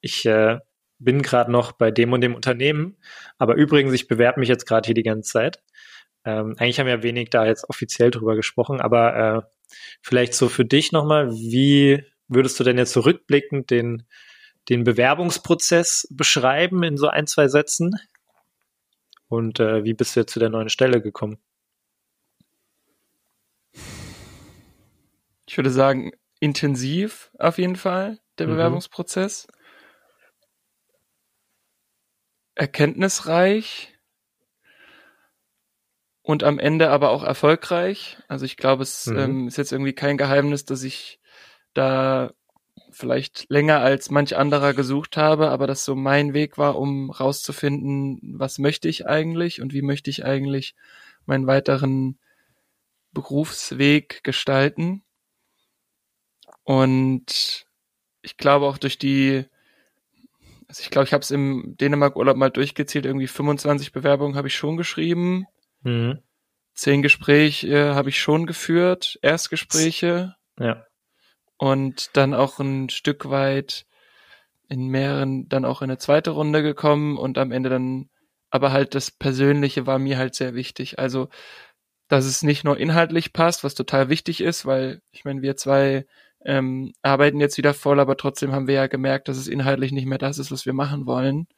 [0.00, 0.58] ich äh,
[0.98, 2.96] bin gerade noch bei dem und dem Unternehmen,
[3.38, 5.62] aber übrigens, ich bewerbe mich jetzt gerade hier die ganze Zeit.
[6.24, 9.42] Ähm, eigentlich haben wir wenig da jetzt offiziell drüber gesprochen, aber äh,
[10.02, 14.06] vielleicht so für dich nochmal, wie würdest du denn jetzt zurückblickend so den,
[14.68, 17.96] den Bewerbungsprozess beschreiben in so ein, zwei Sätzen?
[19.28, 21.38] Und äh, wie bist du jetzt zu der neuen Stelle gekommen?
[25.48, 28.52] Ich würde sagen, intensiv auf jeden Fall, der mhm.
[28.52, 29.46] Bewerbungsprozess.
[32.54, 33.92] Erkenntnisreich
[36.22, 38.18] und am Ende aber auch erfolgreich.
[38.28, 39.18] Also ich glaube, es mhm.
[39.18, 41.20] ähm, ist jetzt irgendwie kein Geheimnis, dass ich
[41.74, 42.32] da
[42.90, 48.18] vielleicht länger als manch anderer gesucht habe, aber das so mein Weg war, um rauszufinden,
[48.38, 50.74] was möchte ich eigentlich und wie möchte ich eigentlich
[51.26, 52.18] meinen weiteren
[53.12, 55.02] Berufsweg gestalten.
[56.66, 57.64] Und
[58.22, 59.44] ich glaube auch durch die,
[60.66, 64.56] also ich glaube, ich habe es im Dänemark-Urlaub mal durchgezählt, irgendwie 25 Bewerbungen habe ich
[64.56, 65.46] schon geschrieben.
[65.82, 66.18] Mhm.
[66.74, 70.34] Zehn Gespräche äh, habe ich schon geführt, Erstgespräche.
[70.58, 70.84] Ja.
[71.56, 73.86] Und dann auch ein Stück weit
[74.68, 78.10] in mehreren dann auch in eine zweite Runde gekommen und am Ende dann,
[78.50, 80.98] aber halt das Persönliche war mir halt sehr wichtig.
[80.98, 81.28] Also,
[82.08, 86.06] dass es nicht nur inhaltlich passt, was total wichtig ist, weil ich meine, wir zwei
[86.44, 90.06] ähm, arbeiten jetzt wieder voll, aber trotzdem haben wir ja gemerkt, dass es inhaltlich nicht
[90.06, 91.48] mehr das ist, was wir machen wollen.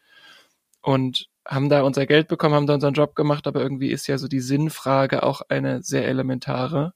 [0.80, 4.18] Und haben da unser Geld bekommen, haben da unseren Job gemacht, aber irgendwie ist ja
[4.18, 6.92] so die Sinnfrage auch eine sehr elementare.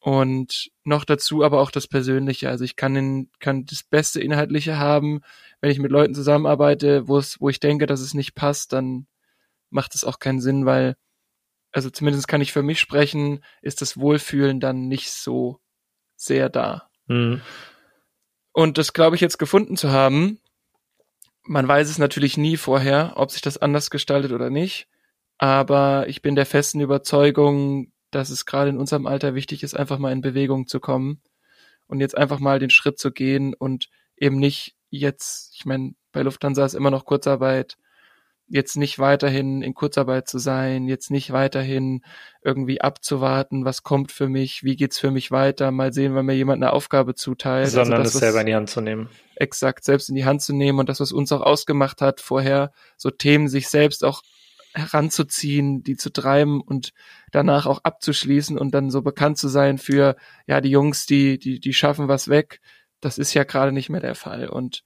[0.00, 2.48] Und noch dazu aber auch das Persönliche.
[2.48, 5.20] Also ich kann, in, kann das beste Inhaltliche haben,
[5.60, 9.08] wenn ich mit Leuten zusammenarbeite, wo es, wo ich denke, dass es nicht passt, dann
[9.70, 10.96] macht es auch keinen Sinn, weil,
[11.72, 15.60] also zumindest kann ich für mich sprechen, ist das Wohlfühlen dann nicht so
[16.16, 16.90] sehr da.
[17.06, 17.40] Mhm.
[18.52, 20.40] Und das glaube ich jetzt gefunden zu haben.
[21.42, 24.88] Man weiß es natürlich nie vorher, ob sich das anders gestaltet oder nicht.
[25.38, 29.98] Aber ich bin der festen Überzeugung, dass es gerade in unserem Alter wichtig ist, einfach
[29.98, 31.20] mal in Bewegung zu kommen
[31.86, 36.22] und jetzt einfach mal den Schritt zu gehen und eben nicht jetzt, ich meine, bei
[36.22, 37.76] Lufthansa ist immer noch Kurzarbeit,
[38.48, 42.02] jetzt nicht weiterhin in Kurzarbeit zu sein, jetzt nicht weiterhin
[42.42, 46.34] irgendwie abzuwarten, was kommt für mich, wie geht's für mich weiter, mal sehen, wenn mir
[46.36, 47.66] jemand eine Aufgabe zuteilt.
[47.66, 49.08] Also Sondern also das, es selber in die Hand zu nehmen.
[49.34, 52.72] Exakt, selbst in die Hand zu nehmen und das, was uns auch ausgemacht hat, vorher
[52.96, 54.22] so Themen sich selbst auch
[54.74, 56.92] heranzuziehen, die zu treiben und
[57.32, 61.60] danach auch abzuschließen und dann so bekannt zu sein für, ja, die Jungs, die, die,
[61.60, 62.60] die schaffen was weg.
[63.00, 64.48] Das ist ja gerade nicht mehr der Fall.
[64.48, 64.84] Und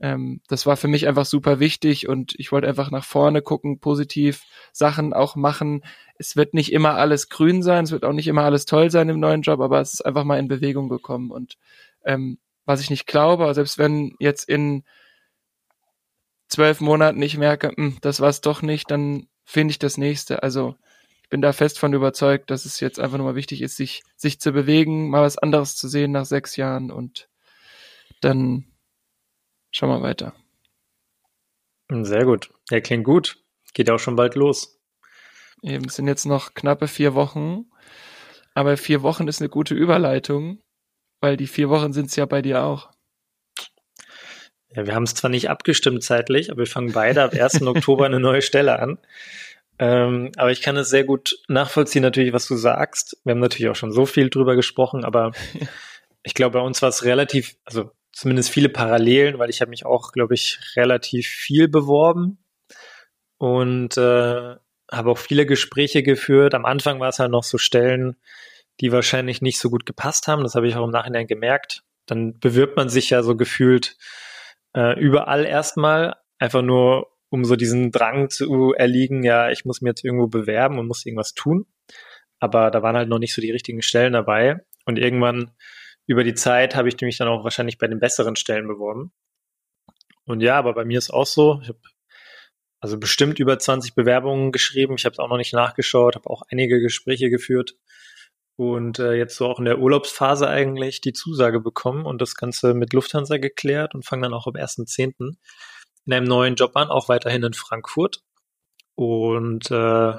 [0.00, 3.80] ähm, das war für mich einfach super wichtig und ich wollte einfach nach vorne gucken,
[3.80, 5.82] positiv Sachen auch machen.
[6.18, 9.08] Es wird nicht immer alles grün sein, es wird auch nicht immer alles toll sein
[9.08, 11.30] im neuen Job, aber es ist einfach mal in Bewegung gekommen.
[11.30, 11.56] Und
[12.04, 14.84] ähm, was ich nicht glaube, selbst wenn jetzt in
[16.48, 20.42] zwölf Monaten ich merke, mh, hm, das war's doch nicht, dann finde ich das nächste.
[20.42, 20.76] Also
[21.22, 24.02] ich bin da fest von überzeugt, dass es jetzt einfach nur mal wichtig ist, sich,
[24.16, 27.28] sich zu bewegen, mal was anderes zu sehen nach sechs Jahren und
[28.20, 28.67] dann
[29.70, 30.34] schauen wir weiter.
[31.90, 32.50] Sehr gut.
[32.70, 33.42] Ja, klingt gut.
[33.74, 34.78] Geht auch schon bald los.
[35.62, 37.66] Eben, es sind jetzt noch knappe vier Wochen.
[38.54, 40.60] Aber vier Wochen ist eine gute Überleitung,
[41.20, 42.90] weil die vier Wochen sind es ja bei dir auch.
[44.70, 47.62] Ja, wir haben es zwar nicht abgestimmt zeitlich, aber wir fangen beide ab 1.
[47.66, 48.98] Oktober eine neue Stelle an.
[49.78, 53.16] Ähm, aber ich kann es sehr gut nachvollziehen, natürlich, was du sagst.
[53.24, 55.32] Wir haben natürlich auch schon so viel drüber gesprochen, aber
[56.22, 59.86] ich glaube, bei uns war es relativ, also zumindest viele Parallelen, weil ich habe mich
[59.86, 62.38] auch, glaube ich, relativ viel beworben
[63.38, 64.56] und äh,
[64.90, 66.52] habe auch viele Gespräche geführt.
[66.54, 68.16] Am Anfang war es halt noch so Stellen,
[68.80, 70.42] die wahrscheinlich nicht so gut gepasst haben.
[70.42, 71.84] Das habe ich auch im Nachhinein gemerkt.
[72.06, 73.96] Dann bewirbt man sich ja so gefühlt
[74.74, 79.90] äh, überall erstmal, einfach nur um so diesen Drang zu erliegen, ja, ich muss mir
[79.90, 81.66] jetzt irgendwo bewerben und muss irgendwas tun.
[82.40, 84.56] Aber da waren halt noch nicht so die richtigen Stellen dabei.
[84.86, 85.52] Und irgendwann
[86.08, 89.12] über die Zeit habe ich mich dann auch wahrscheinlich bei den besseren Stellen beworben.
[90.24, 91.78] Und ja, aber bei mir ist auch so, ich habe
[92.80, 94.94] also bestimmt über 20 Bewerbungen geschrieben.
[94.96, 97.76] Ich habe es auch noch nicht nachgeschaut, habe auch einige Gespräche geführt
[98.56, 102.72] und äh, jetzt so auch in der Urlaubsphase eigentlich die Zusage bekommen und das Ganze
[102.72, 105.36] mit Lufthansa geklärt und fange dann auch am 1.10.
[106.06, 108.22] in einem neuen Job an, auch weiterhin in Frankfurt.
[108.94, 110.14] Und äh,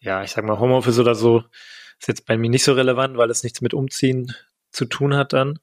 [0.00, 1.42] ja, ich sag mal, Homeoffice oder so
[1.98, 4.34] ist jetzt bei mir nicht so relevant, weil es nichts mit Umziehen
[4.78, 5.58] zu tun hat dann.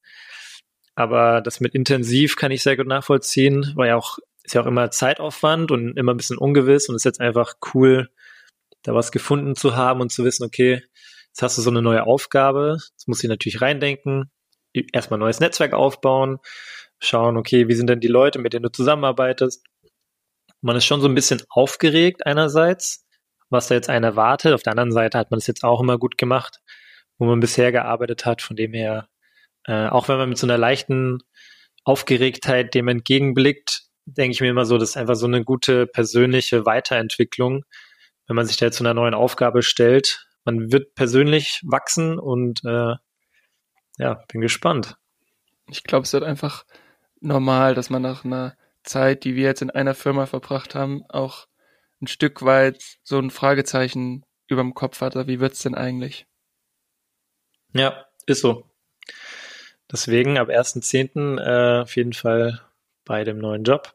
[0.96, 4.68] Aber das mit intensiv kann ich sehr gut nachvollziehen, weil ja auch, ist ja auch
[4.68, 8.10] immer Zeitaufwand und immer ein bisschen ungewiss und ist jetzt einfach cool,
[8.84, 10.84] da was gefunden zu haben und zu wissen, okay,
[11.30, 14.32] jetzt hast du so eine neue Aufgabe, jetzt muss ich natürlich reindenken,
[14.94, 16.38] erstmal ein neues Netzwerk aufbauen,
[17.00, 19.66] schauen, okay, wie sind denn die Leute, mit denen du zusammenarbeitest.
[20.62, 23.06] Man ist schon so ein bisschen aufgeregt einerseits,
[23.50, 24.54] was da jetzt einen erwartet.
[24.54, 26.62] Auf der anderen Seite hat man es jetzt auch immer gut gemacht
[27.18, 28.42] wo man bisher gearbeitet hat.
[28.42, 29.08] Von dem her,
[29.66, 31.20] äh, auch wenn man mit so einer leichten
[31.84, 36.66] Aufgeregtheit dem entgegenblickt, denke ich mir immer so, das ist einfach so eine gute persönliche
[36.66, 37.64] Weiterentwicklung,
[38.28, 40.28] wenn man sich da zu einer neuen Aufgabe stellt.
[40.44, 42.94] Man wird persönlich wachsen und äh,
[43.98, 44.98] ja, bin gespannt.
[45.70, 46.66] Ich glaube, es wird einfach
[47.20, 51.48] normal, dass man nach einer Zeit, die wir jetzt in einer Firma verbracht haben, auch
[52.02, 55.16] ein Stück weit so ein Fragezeichen über dem Kopf hat.
[55.28, 56.28] Wie wird's denn eigentlich?
[57.76, 58.64] Ja, ist so.
[59.92, 61.40] Deswegen ab 1.10.
[61.40, 62.62] Äh, auf jeden Fall
[63.04, 63.94] bei dem neuen Job.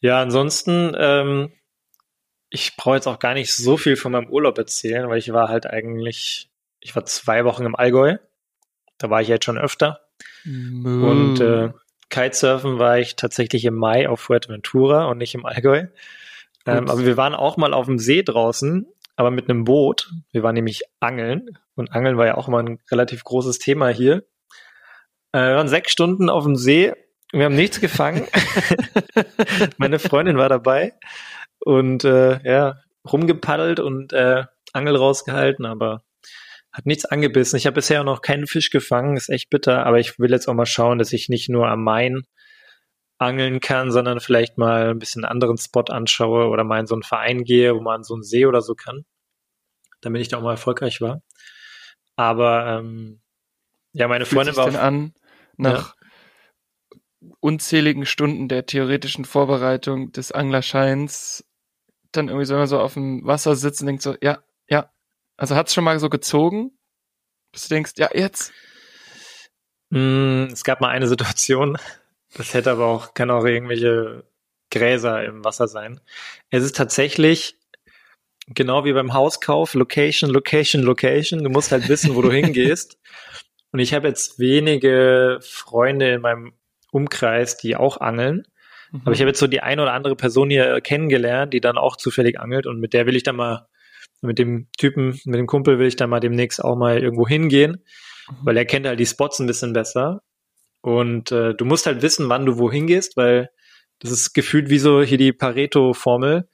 [0.00, 1.52] Ja, ansonsten, ähm,
[2.50, 5.48] ich brauche jetzt auch gar nicht so viel von meinem Urlaub erzählen, weil ich war
[5.48, 8.18] halt eigentlich, ich war zwei Wochen im Allgäu.
[8.98, 10.00] Da war ich jetzt schon öfter.
[10.44, 11.04] Mm.
[11.04, 11.70] Und äh,
[12.10, 15.86] Kitesurfen war ich tatsächlich im Mai auf Fuerteventura und nicht im Allgäu.
[16.66, 18.86] Ähm, aber wir waren auch mal auf dem See draußen
[19.18, 20.08] aber mit einem Boot.
[20.30, 24.22] Wir waren nämlich angeln und Angeln war ja auch immer ein relativ großes Thema hier.
[25.32, 26.94] Äh, wir waren sechs Stunden auf dem See.
[27.32, 28.28] Wir haben nichts gefangen.
[29.76, 30.94] Meine Freundin war dabei
[31.58, 32.76] und äh, ja
[33.10, 36.04] rumgepaddelt und äh, Angel rausgehalten, aber
[36.70, 37.56] hat nichts angebissen.
[37.56, 40.54] Ich habe bisher noch keinen Fisch gefangen, ist echt bitter, aber ich will jetzt auch
[40.54, 42.22] mal schauen, dass ich nicht nur am Main
[43.18, 46.94] angeln kann, sondern vielleicht mal ein bisschen einen anderen Spot anschaue oder mal in so
[46.94, 49.04] einen Verein gehe, wo man so einen See oder so kann,
[50.00, 51.22] damit ich da auch mal erfolgreich war.
[52.16, 53.20] Aber ähm,
[53.92, 54.66] ja, meine Freundin war.
[54.66, 55.14] Denn an,
[55.56, 56.98] nach ja.
[57.40, 61.44] unzähligen Stunden der theoretischen Vorbereitung des Anglerscheins
[62.12, 64.90] dann irgendwie so immer so auf dem Wasser sitzen und denkt so, ja, ja.
[65.36, 66.72] Also hat's schon mal so gezogen,
[67.52, 68.52] bis du denkst, ja, jetzt.
[69.90, 71.78] Mm, es gab mal eine Situation,
[72.34, 74.24] das hätte aber auch, kann auch irgendwelche
[74.70, 76.00] Gräser im Wasser sein.
[76.50, 77.56] Es ist tatsächlich
[78.48, 81.42] genau wie beim Hauskauf, Location, Location, Location.
[81.42, 82.98] Du musst halt wissen, wo du hingehst.
[83.72, 86.52] Und ich habe jetzt wenige Freunde in meinem
[86.90, 88.44] Umkreis, die auch angeln.
[88.90, 89.02] Mhm.
[89.04, 91.96] Aber ich habe jetzt so die eine oder andere Person hier kennengelernt, die dann auch
[91.96, 93.66] zufällig angelt und mit der will ich dann mal,
[94.20, 97.84] mit dem Typen, mit dem Kumpel will ich dann mal demnächst auch mal irgendwo hingehen,
[98.28, 98.34] mhm.
[98.42, 100.22] weil er kennt halt die Spots ein bisschen besser.
[100.80, 103.50] Und äh, du musst halt wissen, wann du wohin gehst, weil
[103.98, 106.48] das ist gefühlt wie so hier die Pareto-Formel.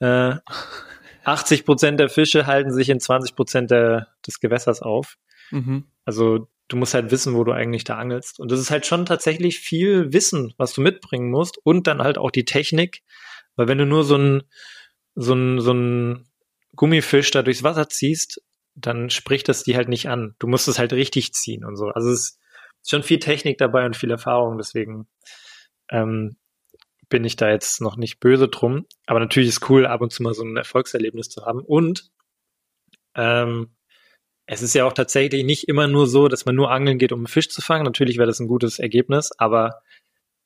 [0.00, 0.34] Äh,
[1.24, 5.16] 80 Prozent der Fische halten sich in 20 Prozent des Gewässers auf.
[5.50, 5.84] Mhm.
[6.04, 8.40] Also du musst halt wissen, wo du eigentlich da angelst.
[8.40, 12.16] Und das ist halt schon tatsächlich viel Wissen, was du mitbringen musst und dann halt
[12.16, 13.02] auch die Technik.
[13.56, 14.42] Weil wenn du nur so ein,
[15.14, 16.30] so ein, so ein
[16.74, 18.40] Gummifisch da durchs Wasser ziehst,
[18.74, 20.36] dann spricht das die halt nicht an.
[20.38, 21.88] Du musst es halt richtig ziehen und so.
[21.88, 22.39] Also es ist
[22.86, 24.58] schon viel Technik dabei und viel Erfahrung.
[24.58, 25.06] Deswegen
[25.90, 26.36] ähm,
[27.08, 28.86] bin ich da jetzt noch nicht böse drum.
[29.06, 31.60] Aber natürlich ist cool, ab und zu mal so ein Erfolgserlebnis zu haben.
[31.60, 32.10] Und
[33.14, 33.70] ähm,
[34.46, 37.20] es ist ja auch tatsächlich nicht immer nur so, dass man nur angeln geht, um
[37.20, 37.84] einen Fisch zu fangen.
[37.84, 39.82] Natürlich wäre das ein gutes Ergebnis, aber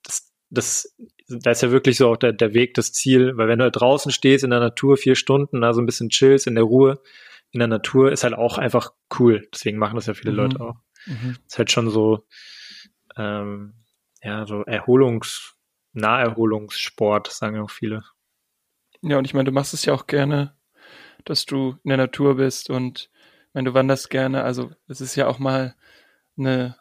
[0.03, 0.95] das, das,
[1.29, 3.37] da ist ja wirklich so auch der, der Weg, das Ziel.
[3.37, 6.09] Weil wenn du halt draußen stehst in der Natur vier Stunden, da so ein bisschen
[6.09, 7.01] chillst in der Ruhe,
[7.53, 9.47] in der Natur, ist halt auch einfach cool.
[9.53, 10.39] Deswegen machen das ja viele mhm.
[10.39, 10.77] Leute auch.
[11.07, 11.37] Mhm.
[11.47, 12.27] Ist halt schon so,
[13.17, 13.75] ähm,
[14.23, 15.55] ja, so Erholungs-
[15.95, 18.05] Naherholungssport, sagen auch viele.
[19.01, 20.57] Ja, und ich meine, du machst es ja auch gerne,
[21.25, 23.11] dass du in der Natur bist und
[23.53, 25.75] wenn du wanderst gerne, also es ist ja auch mal
[26.37, 26.77] eine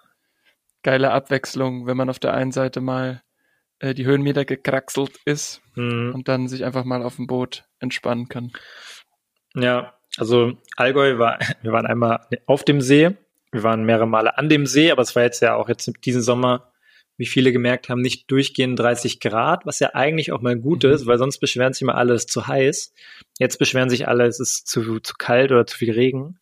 [0.82, 3.22] geile Abwechslung, wenn man auf der einen Seite mal
[3.80, 6.14] äh, die Höhenmeter gekraxelt ist mhm.
[6.16, 8.52] und dann sich einfach mal auf dem Boot entspannen kann.
[9.54, 13.16] Ja, also Allgäu war, wir waren einmal auf dem See,
[13.54, 16.22] wir waren mehrere Male an dem See, aber es war jetzt ja auch jetzt diesen
[16.22, 16.74] Sommer
[17.18, 20.92] wie viele gemerkt haben, nicht durchgehend 30 Grad, was ja eigentlich auch mal gut mhm.
[20.92, 22.94] ist, weil sonst beschweren sich immer alle, es ist zu heiß.
[23.40, 26.40] Jetzt beschweren sich alle, es ist zu, zu kalt oder zu viel Regen.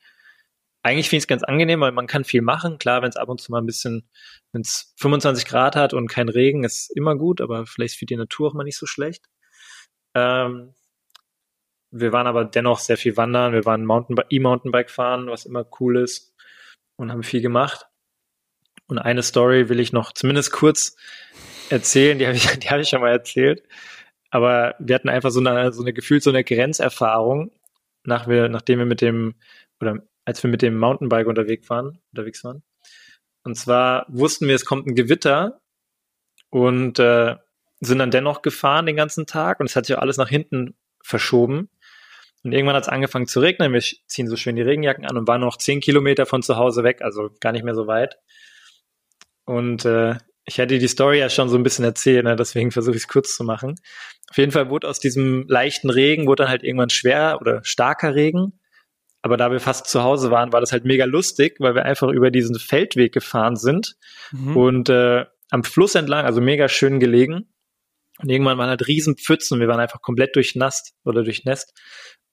[0.83, 2.79] Eigentlich finde ich es ganz angenehm, weil man kann viel machen.
[2.79, 4.09] Klar, wenn es ab und zu mal ein bisschen,
[4.53, 8.15] wenn es 25 Grad hat und kein Regen, ist immer gut, aber vielleicht für die
[8.15, 9.25] Natur auch mal nicht so schlecht.
[10.15, 10.73] Ähm,
[11.91, 13.51] wir waren aber dennoch sehr viel wandern.
[13.51, 13.83] Wir waren
[14.29, 16.30] E-Mountainbike fahren, was immer cool ist
[17.01, 17.87] und haben viel gemacht.
[18.87, 20.95] Und eine Story will ich noch zumindest kurz
[21.69, 23.63] erzählen, die habe ich, habe ich schon mal erzählt.
[24.29, 27.51] Aber wir hatten einfach so eine, so eine gefühlt so eine Grenzerfahrung,
[28.03, 29.35] nach wir, nachdem wir mit dem,
[29.79, 32.63] oder als wir mit dem Mountainbike unterwegs waren, unterwegs waren.
[33.43, 35.59] Und zwar wussten wir, es kommt ein Gewitter
[36.49, 37.35] und äh,
[37.79, 41.69] sind dann dennoch gefahren den ganzen Tag und es hat sich alles nach hinten verschoben.
[42.43, 43.73] Und irgendwann hat es angefangen zu regnen.
[43.73, 46.83] Wir ziehen so schön die Regenjacken an und waren noch zehn Kilometer von zu Hause
[46.83, 48.17] weg, also gar nicht mehr so weit.
[49.45, 52.35] Und äh, ich hatte die Story ja schon so ein bisschen erzählt, ne?
[52.35, 53.75] deswegen versuche ich es kurz zu machen.
[54.29, 58.15] Auf jeden Fall wurde aus diesem leichten Regen, wurde dann halt irgendwann schwer oder starker
[58.15, 58.59] Regen.
[59.21, 62.07] Aber da wir fast zu Hause waren, war das halt mega lustig, weil wir einfach
[62.09, 63.97] über diesen Feldweg gefahren sind
[64.31, 64.57] mhm.
[64.57, 67.53] und äh, am Fluss entlang, also mega schön gelegen.
[68.17, 71.73] Und irgendwann waren halt riesen Pfützen wir waren einfach komplett durchnasst oder durchnässt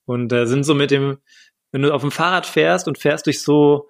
[0.08, 1.18] und äh, sind so mit dem,
[1.70, 3.88] wenn du auf dem Fahrrad fährst und fährst durch so,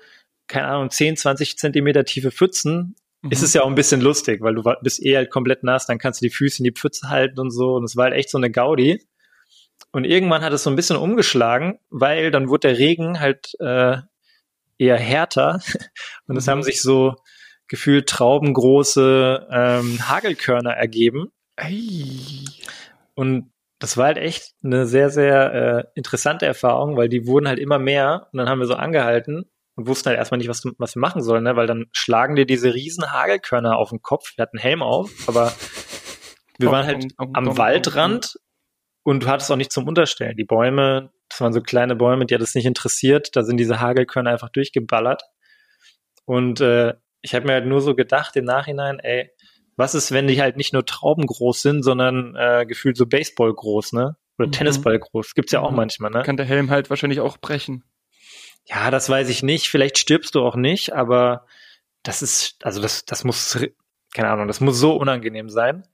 [0.49, 3.31] keine Ahnung, 10, 20 Zentimeter tiefe Pfützen, mhm.
[3.31, 5.99] ist es ja auch ein bisschen lustig, weil du bist eh halt komplett nass, dann
[5.99, 7.77] kannst du die Füße in die Pfütze halten und so.
[7.77, 9.01] Und es war halt echt so eine Gaudi.
[9.93, 13.99] Und irgendwann hat es so ein bisschen umgeschlagen, weil dann wurde der Regen halt äh,
[14.77, 15.61] eher härter.
[16.27, 16.51] Und es mhm.
[16.51, 17.15] haben sich so
[17.69, 21.31] gefühlt traubengroße ähm, Hagelkörner ergeben.
[21.55, 22.45] Ei.
[23.15, 27.59] Und das war halt echt eine sehr, sehr äh, interessante Erfahrung, weil die wurden halt
[27.59, 30.97] immer mehr und dann haben wir so angehalten und wussten halt erstmal nicht, was, was
[30.97, 31.55] wir machen sollen, ne?
[31.55, 34.33] weil dann schlagen dir diese riesen Hagelkörner auf den Kopf.
[34.37, 35.53] Wir hatten Helm auf, aber
[36.59, 38.39] wir waren halt am Waldrand
[39.05, 40.37] und du hattest auch nicht zum Unterstellen.
[40.37, 43.37] Die Bäume, das waren so kleine Bäume, die hat es nicht interessiert.
[43.37, 45.23] Da sind diese Hagelkörner einfach durchgeballert.
[46.25, 49.31] Und äh, ich habe mir halt nur so gedacht im Nachhinein, ey,
[49.79, 53.55] was ist, wenn die halt nicht nur Trauben groß sind, sondern äh, gefühlt so Baseball
[53.55, 54.17] groß, ne?
[54.37, 54.53] Oder mhm.
[54.53, 55.35] Tennisball groß.
[55.35, 55.77] Gibt's ja auch mhm.
[55.77, 56.23] manchmal, ne?
[56.25, 57.85] Kann der Helm halt wahrscheinlich auch brechen.
[58.67, 59.69] Ja, das weiß ich nicht.
[59.69, 61.47] Vielleicht stirbst du auch nicht, aber
[62.03, 63.57] das ist, also das, das muss,
[64.15, 65.85] keine Ahnung, das muss so unangenehm sein.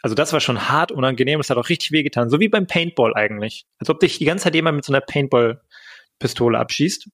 [0.00, 1.38] Also das war schon hart unangenehm.
[1.38, 2.30] Das hat auch richtig wehgetan.
[2.30, 3.66] So wie beim Paintball eigentlich.
[3.78, 7.08] Als ob dich die ganze Zeit jemand mit so einer Paintball-Pistole abschießt.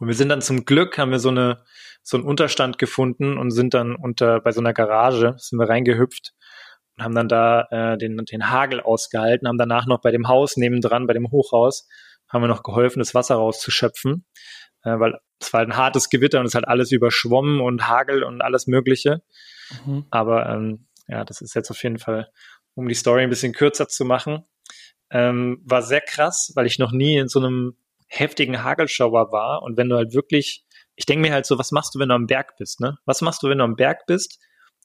[0.00, 1.64] Und wir sind dann zum Glück, haben wir so eine,
[2.02, 6.34] so einen Unterstand gefunden und sind dann unter, bei so einer Garage, sind wir reingehüpft
[6.96, 10.56] und haben dann da äh, den, den Hagel ausgehalten, haben danach noch bei dem Haus
[10.56, 11.88] nebendran, bei dem Hochhaus,
[12.28, 14.24] haben wir noch geholfen, das Wasser rauszuschöpfen.
[14.84, 18.22] äh, weil es war halt ein hartes Gewitter und es hat alles überschwommen und Hagel
[18.24, 19.22] und alles Mögliche.
[19.84, 20.06] Mhm.
[20.10, 22.30] Aber ähm, ja, das ist jetzt auf jeden Fall,
[22.74, 24.44] um die Story ein bisschen kürzer zu machen,
[25.10, 27.76] ähm, war sehr krass, weil ich noch nie in so einem
[28.08, 29.62] heftigen Hagelschauer war.
[29.62, 30.64] Und wenn du halt wirklich,
[30.96, 32.98] ich denke mir halt so, was machst du, wenn du am Berg bist, ne?
[33.04, 34.40] Was machst du, wenn du am Berg bist?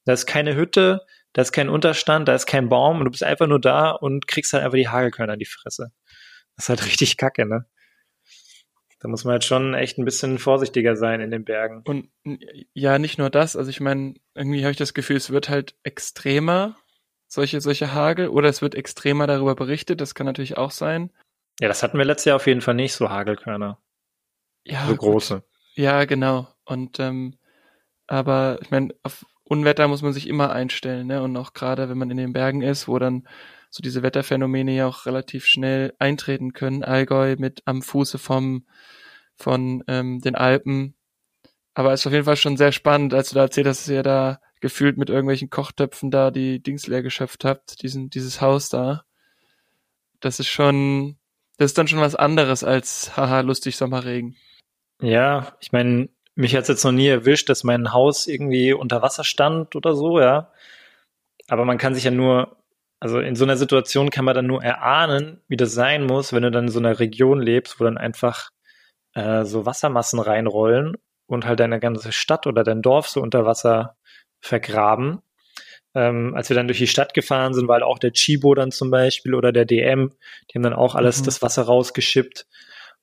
[0.06, 1.02] Da ist keine Hütte,
[1.34, 4.28] da ist kein Unterstand, da ist kein Baum und du bist einfach nur da und
[4.28, 5.92] kriegst halt einfach die Hagelkörner in die Fresse.
[6.56, 7.66] Das ist halt richtig kacke, ne?
[9.00, 11.82] Da muss man halt schon echt ein bisschen vorsichtiger sein in den Bergen.
[11.86, 12.10] Und
[12.74, 15.76] ja, nicht nur das, also ich meine, irgendwie habe ich das Gefühl, es wird halt
[15.84, 16.78] extremer,
[17.28, 21.12] solche, solche Hagel, oder es wird extremer darüber berichtet, das kann natürlich auch sein.
[21.64, 23.80] Ja, das hatten wir letztes Jahr auf jeden Fall nicht, so Hagelkörner.
[24.66, 24.86] Ja.
[24.86, 25.36] So große.
[25.36, 25.44] Gut.
[25.76, 26.50] Ja, genau.
[26.66, 27.38] Und ähm,
[28.06, 31.24] aber ich meine, auf Unwetter muss man sich immer einstellen, ne?
[31.24, 33.26] Und auch gerade wenn man in den Bergen ist, wo dann
[33.70, 36.84] so diese Wetterphänomene ja auch relativ schnell eintreten können.
[36.84, 38.68] Allgäu mit am Fuße vom
[39.38, 40.96] von ähm, den Alpen.
[41.76, 43.90] Aber es ist auf jeden Fall schon sehr spannend, als du da erzählt hast, dass
[43.90, 48.68] ihr da gefühlt mit irgendwelchen Kochtöpfen da die Dings leer geschöpft habt, diesen, dieses Haus
[48.68, 49.06] da.
[50.20, 51.18] Das ist schon,
[51.58, 54.36] das ist dann schon was anderes als haha, lustig Sommerregen.
[55.02, 59.02] Ja, ich meine, mich hat es jetzt noch nie erwischt, dass mein Haus irgendwie unter
[59.02, 60.52] Wasser stand oder so, ja.
[61.48, 62.58] Aber man kann sich ja nur,
[63.00, 66.44] also in so einer Situation kann man dann nur erahnen, wie das sein muss, wenn
[66.44, 68.50] du dann in so einer Region lebst, wo dann einfach
[69.14, 73.96] äh, so Wassermassen reinrollen und halt deine ganze Stadt oder dein Dorf so unter Wasser
[74.42, 75.22] vergraben.
[75.96, 78.72] Ähm, als wir dann durch die Stadt gefahren sind, war halt auch der Chibo dann
[78.72, 80.12] zum Beispiel oder der DM,
[80.50, 81.26] die haben dann auch alles mhm.
[81.26, 82.48] das Wasser rausgeschippt.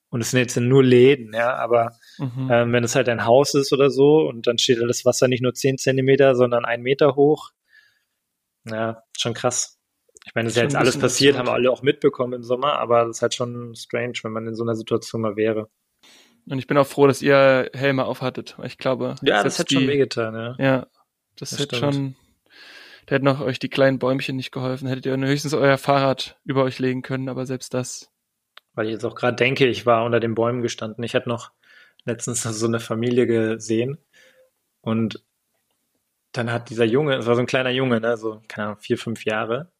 [0.08, 2.48] Und es sind jetzt nur Läden, ja, aber mhm.
[2.50, 5.40] ähm, wenn es halt ein Haus ist oder so und dann steht das Wasser nicht
[5.40, 7.50] nur zehn Zentimeter, sondern ein Meter hoch,
[8.68, 9.78] ja, schon krass.
[10.26, 13.06] Ich meine, das ist ja jetzt alles passiert, haben alle auch mitbekommen im Sommer, aber
[13.06, 15.70] das ist halt schon strange, wenn man in so einer Situation mal wäre.
[16.48, 18.56] Und ich bin auch froh, dass ihr Helme aufhattet.
[18.64, 20.54] Ich glaube, ja, das, hätte schon wehgetan, ja.
[20.58, 20.86] Ja,
[21.36, 22.16] das, das hätte schon,
[23.10, 24.88] hätten auch euch die kleinen Bäumchen nicht geholfen.
[24.88, 28.10] Hättet ihr höchstens euer Fahrrad über euch legen können, aber selbst das
[28.74, 31.04] weil ich jetzt auch gerade denke, ich war unter den Bäumen gestanden.
[31.04, 31.52] Ich hatte noch
[32.04, 33.98] letztens so eine Familie gesehen
[34.80, 35.22] und
[36.32, 38.98] dann hat dieser Junge, es war so ein kleiner Junge, ne, so, keine Ahnung, vier,
[38.98, 39.72] fünf Jahre.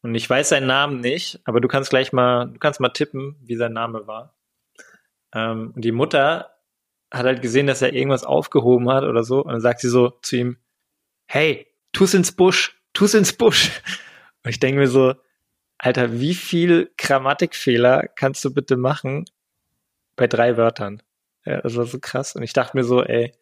[0.00, 3.36] Und ich weiß seinen Namen nicht, aber du kannst gleich mal, du kannst mal tippen,
[3.42, 4.36] wie sein Name war.
[5.34, 6.56] Ähm, und die Mutter
[7.10, 9.42] hat halt gesehen, dass er irgendwas aufgehoben hat oder so.
[9.42, 10.58] Und dann sagt sie so zu ihm,
[11.26, 13.70] hey, tu's ins Busch, tu's ins Busch.
[14.44, 15.14] Und ich denke mir so,
[15.78, 19.24] Alter, wie viel Grammatikfehler kannst du bitte machen
[20.14, 21.02] bei drei Wörtern?
[21.46, 22.36] Ja, das war so krass.
[22.36, 23.32] Und ich dachte mir so, ey.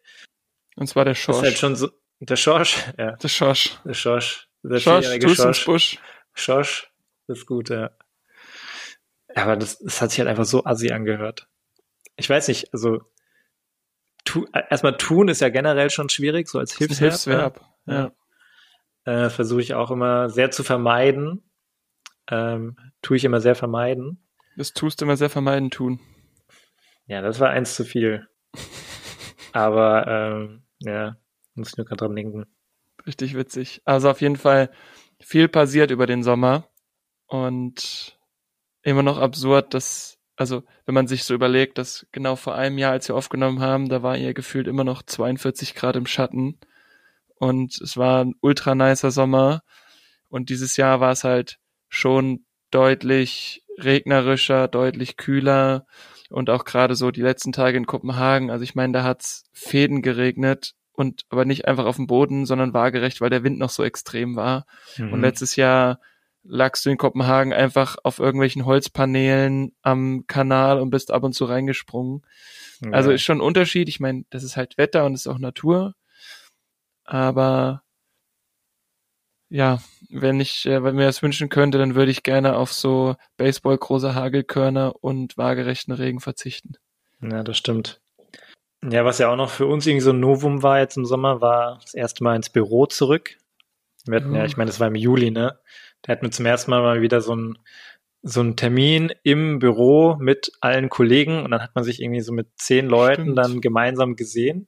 [0.77, 1.39] Und zwar der Schorsch.
[1.39, 1.89] Das ist halt schon so,
[2.19, 3.11] der Schorsch, ja.
[3.17, 3.77] Der Schorsch.
[3.83, 4.47] Der Schorsch.
[4.63, 5.39] Der Schorsch, Schorsch.
[5.39, 5.99] Ins Busch.
[6.33, 6.89] Schorsch,
[7.27, 7.91] das ist gut, ja.
[9.35, 11.49] Aber das, das hat sich halt einfach so assi angehört.
[12.15, 13.01] Ich weiß nicht, also
[14.23, 17.11] tu, erstmal tun ist ja generell schon schwierig, so als Hilfsverb.
[17.11, 17.93] Hilfsverb, ja.
[17.93, 18.11] ja.
[19.05, 21.41] Äh, Versuche ich auch immer sehr zu vermeiden
[22.29, 24.19] ähm, tue ich immer sehr vermeiden.
[24.57, 25.99] Das tust du immer sehr vermeiden tun.
[27.07, 28.27] Ja, das war eins zu viel.
[29.53, 31.17] Aber ähm, ja,
[31.53, 32.45] muss ich nur gerade dran denken.
[33.05, 33.81] Richtig witzig.
[33.85, 34.71] Also auf jeden Fall
[35.19, 36.67] viel passiert über den Sommer
[37.27, 38.17] und
[38.81, 42.91] immer noch absurd, dass, also wenn man sich so überlegt, dass genau vor einem Jahr,
[42.91, 46.59] als wir aufgenommen haben, da war ihr gefühlt immer noch 42 Grad im Schatten
[47.45, 49.61] und es war ein ultra nicer Sommer
[50.29, 55.85] und dieses Jahr war es halt schon deutlich regnerischer, deutlich kühler
[56.29, 58.49] und auch gerade so die letzten Tage in Kopenhagen.
[58.49, 62.73] Also ich meine, da hat's Fäden geregnet und aber nicht einfach auf dem Boden, sondern
[62.73, 64.65] waagerecht, weil der Wind noch so extrem war.
[64.97, 65.13] Mhm.
[65.13, 65.99] Und letztes Jahr
[66.43, 71.45] lagst du in Kopenhagen einfach auf irgendwelchen Holzpaneelen am Kanal und bist ab und zu
[71.45, 72.21] reingesprungen.
[72.81, 72.91] Ja.
[72.91, 73.89] Also ist schon ein Unterschied.
[73.89, 75.95] Ich meine, das ist halt Wetter und ist auch Natur.
[77.05, 77.83] Aber
[79.49, 83.15] ja, wenn ich, äh, wenn mir das wünschen könnte, dann würde ich gerne auf so
[83.37, 86.73] Baseball große Hagelkörner und waagerechten Regen verzichten.
[87.21, 88.01] Ja, das stimmt.
[88.83, 91.41] Ja, was ja auch noch für uns irgendwie so ein Novum war jetzt im Sommer,
[91.41, 93.37] war das erste Mal ins Büro zurück.
[94.05, 94.35] Wir hatten mhm.
[94.35, 95.59] ja, ich meine, das war im Juli, ne?
[96.01, 97.57] Da hatten wir zum ersten Mal mal wieder so ein
[98.27, 102.33] so einen Termin im Büro mit allen Kollegen und dann hat man sich irgendwie so
[102.33, 103.37] mit zehn Leuten Stimmt.
[103.37, 104.67] dann gemeinsam gesehen.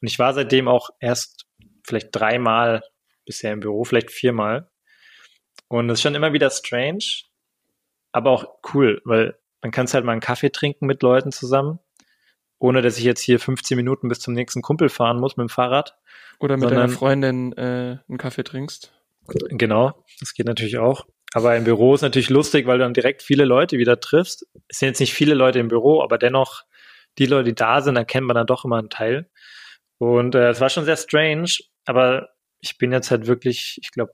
[0.00, 1.46] Und ich war seitdem auch erst
[1.88, 2.82] vielleicht dreimal
[3.24, 4.70] bisher im Büro, vielleicht viermal.
[5.68, 7.04] Und es ist schon immer wieder strange,
[8.12, 11.78] aber auch cool, weil man kann es halt mal einen Kaffee trinken mit Leuten zusammen,
[12.58, 15.50] ohne dass ich jetzt hier 15 Minuten bis zum nächsten Kumpel fahren muss mit dem
[15.50, 15.96] Fahrrad.
[16.38, 18.92] Oder mit sondern, deiner Freundin äh, einen Kaffee trinkst.
[19.26, 21.06] Genau, das geht natürlich auch.
[21.34, 24.46] Aber im Büro ist natürlich lustig, weil du dann direkt viele Leute wieder triffst.
[24.68, 26.62] Es sind jetzt nicht viele Leute im Büro, aber dennoch
[27.18, 29.28] die Leute, die da sind, erkennt man dann doch immer einen Teil.
[29.98, 31.50] Und äh, es war schon sehr strange,
[31.84, 32.30] aber
[32.60, 34.12] ich bin jetzt halt wirklich, ich glaube,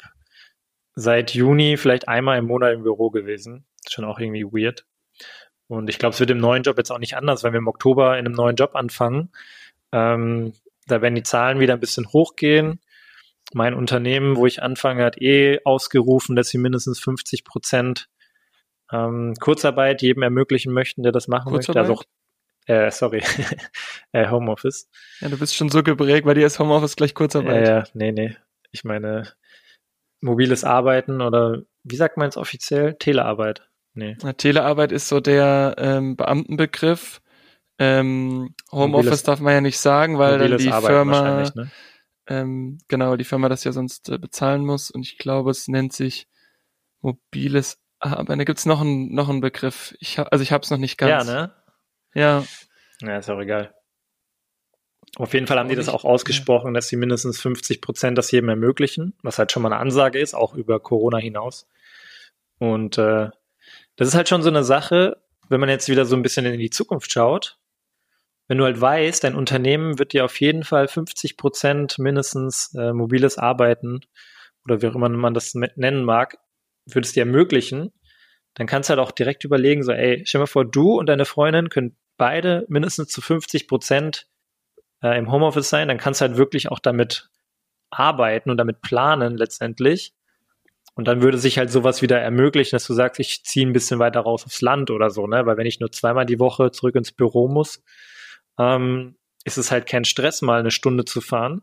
[0.95, 3.67] seit Juni vielleicht einmal im Monat im Büro gewesen.
[3.89, 4.87] Schon auch irgendwie weird.
[5.67, 7.69] Und ich glaube, es wird im neuen Job jetzt auch nicht anders, wenn wir im
[7.69, 9.31] Oktober in einem neuen Job anfangen.
[9.93, 10.53] Ähm,
[10.87, 12.81] da werden die Zahlen wieder ein bisschen hochgehen.
[13.53, 18.09] Mein Unternehmen, wo ich anfange, hat eh ausgerufen, dass sie mindestens 50 Prozent
[18.93, 21.79] ähm, Kurzarbeit jedem ermöglichen möchten, der das machen möchte.
[21.79, 22.03] Also
[22.67, 23.23] äh, sorry,
[24.13, 24.89] äh, Homeoffice.
[25.21, 27.67] Ja, du bist schon so geprägt, weil dir ist Homeoffice gleich Kurzarbeit.
[27.67, 28.37] Ja, äh, nee, nee.
[28.73, 29.33] Ich meine,
[30.21, 32.95] mobiles Arbeiten oder wie sagt man es offiziell?
[32.95, 33.69] Telearbeit.
[33.93, 34.17] Nee.
[34.23, 37.21] Na, Telearbeit ist so der ähm, Beamtenbegriff.
[37.79, 41.71] Ähm, Homeoffice mobiles, darf man ja nicht sagen, weil dann die Arbeiten Firma, ne?
[42.29, 44.91] ähm, genau, die Firma das ja sonst äh, bezahlen muss.
[44.91, 46.29] Und ich glaube, es nennt sich
[47.01, 49.97] mobiles aber da gibt's noch einen noch einen Begriff.
[49.99, 51.27] Ich hab, also ich habe es noch nicht ganz.
[51.27, 51.53] Ja, ne?
[52.15, 52.45] Ja.
[53.01, 53.75] Ja, ist auch egal.
[55.17, 58.49] Auf jeden Fall haben die das auch ausgesprochen, dass sie mindestens 50 Prozent das jedem
[58.49, 61.69] ermöglichen, was halt schon mal eine Ansage ist, auch über Corona hinaus.
[62.59, 63.29] Und äh,
[63.97, 66.59] das ist halt schon so eine Sache, wenn man jetzt wieder so ein bisschen in
[66.59, 67.59] die Zukunft schaut.
[68.49, 72.93] Wenn du halt weißt, dein Unternehmen wird dir auf jeden Fall 50 Prozent mindestens äh,
[72.93, 74.01] mobiles Arbeiten
[74.65, 76.39] oder wie auch immer man das nennen mag,
[76.87, 77.93] würde es dir ermöglichen,
[78.55, 81.07] dann kannst du halt auch direkt überlegen, so, ey, stell dir mal vor, du und
[81.07, 84.27] deine Freundin können beide mindestens zu 50 Prozent
[85.03, 87.29] äh, im Homeoffice sein, dann kannst du halt wirklich auch damit
[87.91, 90.15] arbeiten und damit planen letztendlich.
[90.97, 93.99] Und dann würde sich halt sowas wieder ermöglichen, dass du sagst, ich ziehe ein bisschen
[93.99, 95.45] weiter raus aufs Land oder so, ne?
[95.45, 97.83] Weil wenn ich nur zweimal die Woche zurück ins Büro muss,
[98.59, 101.63] ähm, ist es halt kein Stress, mal eine Stunde zu fahren.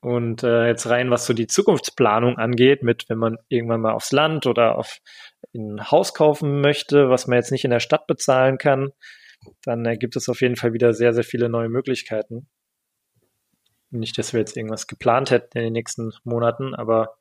[0.00, 4.12] Und äh, jetzt rein, was so die Zukunftsplanung angeht, mit wenn man irgendwann mal aufs
[4.12, 4.98] Land oder auf
[5.54, 8.90] ein Haus kaufen möchte, was man jetzt nicht in der Stadt bezahlen kann,
[9.62, 12.48] dann äh, gibt es auf jeden Fall wieder sehr, sehr viele neue Möglichkeiten.
[13.90, 17.16] Nicht, dass wir jetzt irgendwas geplant hätten in den nächsten Monaten, aber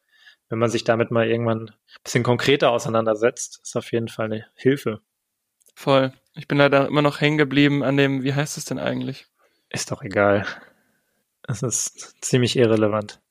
[0.49, 4.45] wenn man sich damit mal irgendwann ein bisschen konkreter auseinandersetzt, ist auf jeden Fall eine
[4.55, 5.01] Hilfe.
[5.75, 6.13] Voll.
[6.33, 9.27] Ich bin leider immer noch hängen geblieben an dem, wie heißt es denn eigentlich?
[9.69, 10.45] Ist doch egal.
[11.47, 13.21] Es ist ziemlich irrelevant.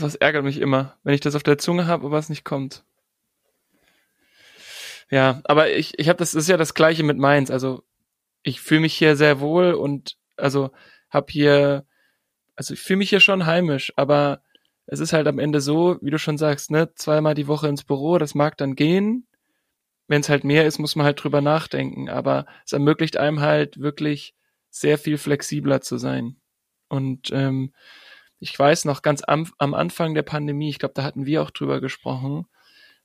[0.00, 2.84] Das ärgert mich immer, wenn ich das auf der Zunge habe, aber es nicht kommt.
[5.10, 7.50] Ja, aber ich, ich habe das, das ist ja das gleiche mit Mainz.
[7.50, 7.84] Also
[8.42, 10.70] ich fühle mich hier sehr wohl und also
[11.10, 11.86] habe hier,
[12.56, 14.42] also ich fühle mich hier schon heimisch, aber
[14.86, 17.84] es ist halt am Ende so, wie du schon sagst, ne, zweimal die Woche ins
[17.84, 19.26] Büro, das mag dann gehen.
[20.08, 22.08] Wenn es halt mehr ist, muss man halt drüber nachdenken.
[22.08, 24.34] Aber es ermöglicht einem halt wirklich
[24.70, 26.36] sehr viel flexibler zu sein.
[26.88, 27.72] Und ähm,
[28.38, 31.50] ich weiß noch ganz am, am Anfang der Pandemie, ich glaube, da hatten wir auch
[31.50, 32.46] drüber gesprochen,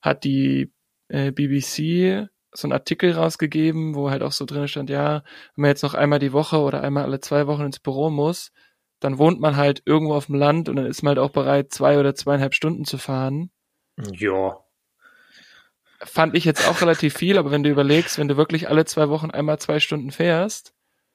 [0.00, 0.72] hat die
[1.12, 5.22] äh, BBC so einen Artikel rausgegeben, wo halt auch so drin stand, ja,
[5.54, 8.52] wenn man jetzt noch einmal die Woche oder einmal alle zwei Wochen ins Büro muss,
[9.00, 11.72] dann wohnt man halt irgendwo auf dem Land und dann ist man halt auch bereit,
[11.72, 13.50] zwei oder zweieinhalb Stunden zu fahren.
[14.12, 14.58] Ja.
[16.00, 19.08] Fand ich jetzt auch relativ viel, aber wenn du überlegst, wenn du wirklich alle zwei
[19.08, 20.74] Wochen einmal zwei Stunden fährst,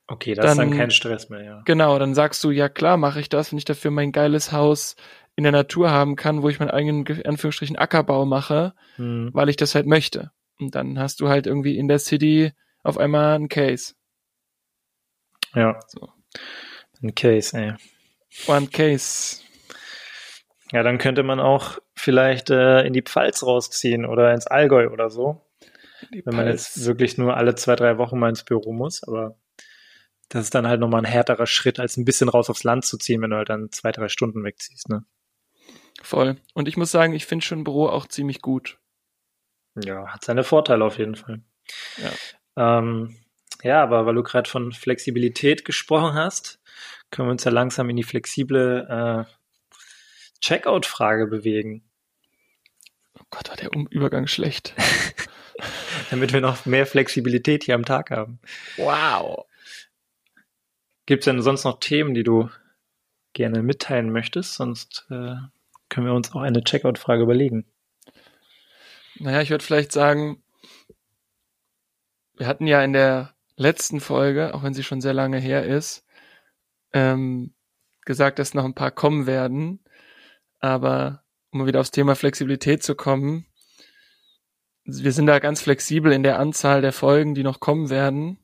[0.09, 1.61] Okay, das dann, ist dann kein Stress mehr, ja.
[1.65, 4.95] Genau, dann sagst du, ja klar, mache ich das, wenn ich dafür mein geiles Haus
[5.37, 9.29] in der Natur haben kann, wo ich meinen eigenen, Anführungsstrichen, Ackerbau mache, hm.
[9.33, 10.31] weil ich das halt möchte.
[10.59, 13.93] Und dann hast du halt irgendwie in der City auf einmal einen Case.
[15.53, 15.79] Ja.
[15.87, 16.09] So.
[17.03, 17.73] Ein Case, ey.
[18.47, 19.43] One Case.
[20.71, 25.11] Ja, dann könnte man auch vielleicht äh, in die Pfalz rausziehen oder ins Allgäu oder
[25.11, 25.45] so.
[26.13, 29.37] Die wenn man jetzt wirklich nur alle zwei, drei Wochen mal ins Büro muss, aber
[30.29, 32.97] das ist dann halt nochmal ein härterer Schritt, als ein bisschen raus aufs Land zu
[32.97, 35.05] ziehen, wenn du halt dann zwei, drei Stunden wegziehst, ne?
[36.01, 36.37] Voll.
[36.53, 38.77] Und ich muss sagen, ich finde schon Büro auch ziemlich gut.
[39.75, 41.41] Ja, hat seine Vorteile auf jeden Fall.
[41.97, 43.15] Ja, ähm,
[43.63, 46.59] ja aber weil du gerade von Flexibilität gesprochen hast,
[47.11, 49.37] können wir uns ja langsam in die flexible äh,
[50.41, 51.83] Checkout-Frage bewegen.
[53.19, 54.73] Oh Gott, war der Übergang schlecht.
[56.11, 58.39] Damit wir noch mehr Flexibilität hier am Tag haben.
[58.77, 59.45] Wow.
[61.05, 62.49] Gibt es denn sonst noch Themen, die du
[63.33, 64.55] gerne mitteilen möchtest?
[64.55, 65.35] Sonst äh,
[65.89, 67.65] können wir uns auch eine Checkout-Frage überlegen.
[69.19, 70.43] Naja, ich würde vielleicht sagen,
[72.35, 76.05] wir hatten ja in der letzten Folge, auch wenn sie schon sehr lange her ist,
[76.93, 77.53] ähm,
[78.05, 79.83] gesagt, dass noch ein paar kommen werden.
[80.59, 83.45] Aber um wieder aufs Thema Flexibilität zu kommen,
[84.85, 88.39] wir sind da ganz flexibel in der Anzahl der Folgen, die noch kommen werden.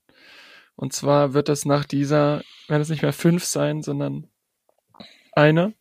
[0.76, 4.28] Und zwar wird das nach dieser, werden es nicht mehr fünf sein, sondern
[5.32, 5.74] eine.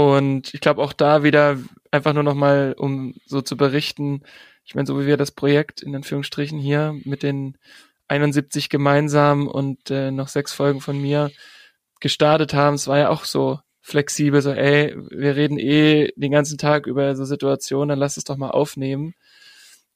[0.00, 1.58] Und ich glaube auch da wieder
[1.90, 4.22] einfach nur nochmal, um so zu berichten,
[4.64, 7.56] ich meine, so wie wir das Projekt in Anführungsstrichen hier mit den
[8.08, 11.30] 71 gemeinsam und äh, noch sechs Folgen von mir
[12.00, 16.58] gestartet haben, es war ja auch so flexibel, so ey, wir reden eh den ganzen
[16.58, 19.14] Tag über so Situationen, dann lass es doch mal aufnehmen.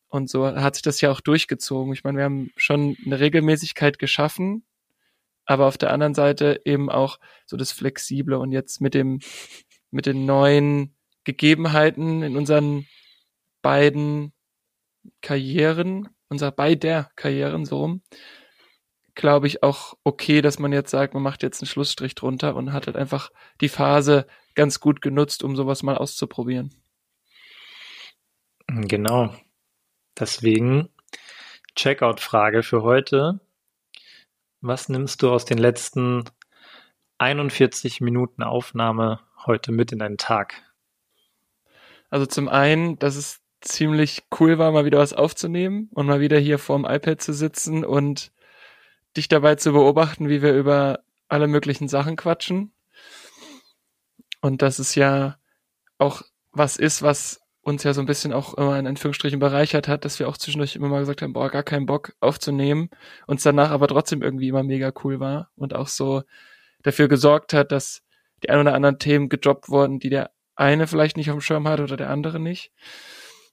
[0.09, 1.93] Und so hat sich das ja auch durchgezogen.
[1.93, 4.65] Ich meine, wir haben schon eine Regelmäßigkeit geschaffen,
[5.45, 9.21] aber auf der anderen Seite eben auch so das Flexible und jetzt mit dem,
[9.95, 12.87] mit den neuen Gegebenheiten in unseren
[13.63, 14.33] beiden
[15.23, 18.03] Karrieren, unser beider Karrieren so rum,
[19.15, 22.73] glaube ich auch okay, dass man jetzt sagt, man macht jetzt einen Schlussstrich drunter und
[22.73, 23.31] hat halt einfach
[23.61, 26.75] die Phase ganz gut genutzt, um sowas mal auszuprobieren.
[28.67, 29.35] Genau.
[30.19, 30.89] Deswegen
[31.77, 33.41] Checkout-Frage für heute.
[34.61, 36.25] Was nimmst du aus den letzten
[37.19, 40.55] 41 Minuten Aufnahme heute mit in deinen Tag?
[42.11, 46.39] Also zum einen, dass es ziemlich cool war, mal wieder was aufzunehmen und mal wieder
[46.39, 48.31] hier vorm iPad zu sitzen und
[49.17, 52.73] dich dabei zu beobachten, wie wir über alle möglichen Sachen quatschen.
[54.41, 55.39] Und dass es ja
[55.99, 56.23] auch
[56.53, 60.19] was ist, was uns ja so ein bisschen auch immer in Anführungsstrichen bereichert hat, dass
[60.19, 62.91] wir auch zwischendurch immer mal gesagt haben, boah, gar keinen Bock aufzunehmen,
[63.27, 66.23] uns danach aber trotzdem irgendwie immer mega cool war und auch so
[66.83, 68.04] dafür gesorgt hat, dass
[68.45, 71.67] die ein oder anderen Themen gedroppt wurden, die der eine vielleicht nicht auf dem Schirm
[71.69, 72.73] hat oder der andere nicht.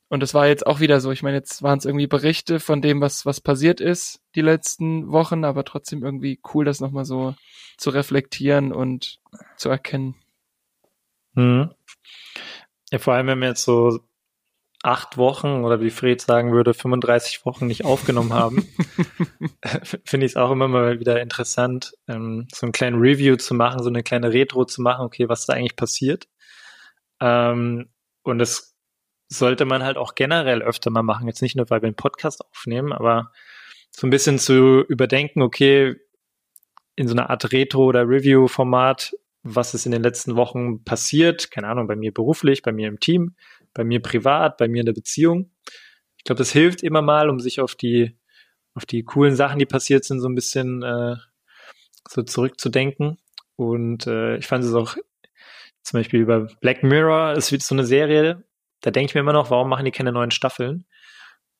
[0.07, 1.11] Und das war jetzt auch wieder so.
[1.11, 5.09] Ich meine, jetzt waren es irgendwie Berichte von dem, was, was passiert ist die letzten
[5.11, 7.33] Wochen, aber trotzdem irgendwie cool, das nochmal so
[7.77, 9.19] zu reflektieren und
[9.55, 10.15] zu erkennen.
[11.35, 11.71] Hm.
[12.91, 14.01] Ja, vor allem, wenn wir jetzt so
[14.83, 18.67] acht Wochen oder wie Fred sagen würde, 35 Wochen nicht aufgenommen haben,
[20.05, 23.83] finde ich es auch immer mal wieder interessant, ähm, so einen kleinen Review zu machen,
[23.83, 26.27] so eine kleine Retro zu machen, okay, was da eigentlich passiert.
[27.19, 27.89] Ähm,
[28.23, 28.75] und das
[29.29, 31.27] sollte man halt auch generell öfter mal machen.
[31.27, 33.31] Jetzt nicht nur, weil wir einen Podcast aufnehmen, aber
[33.91, 35.95] so ein bisschen zu überdenken, okay,
[36.95, 41.67] in so einer Art Retro- oder Review-Format, was ist in den letzten Wochen passiert, keine
[41.67, 43.35] Ahnung, bei mir beruflich, bei mir im Team,
[43.73, 45.51] bei mir privat, bei mir in der Beziehung.
[46.17, 48.17] Ich glaube, das hilft immer mal, um sich auf die,
[48.73, 51.15] auf die coolen Sachen, die passiert sind, so ein bisschen äh,
[52.07, 53.17] so zurückzudenken.
[53.55, 54.95] Und äh, ich fand es auch
[55.83, 58.43] zum Beispiel über Black Mirror, es wird so eine Serie,
[58.81, 60.85] da denke ich mir immer noch, warum machen die keine neuen Staffeln?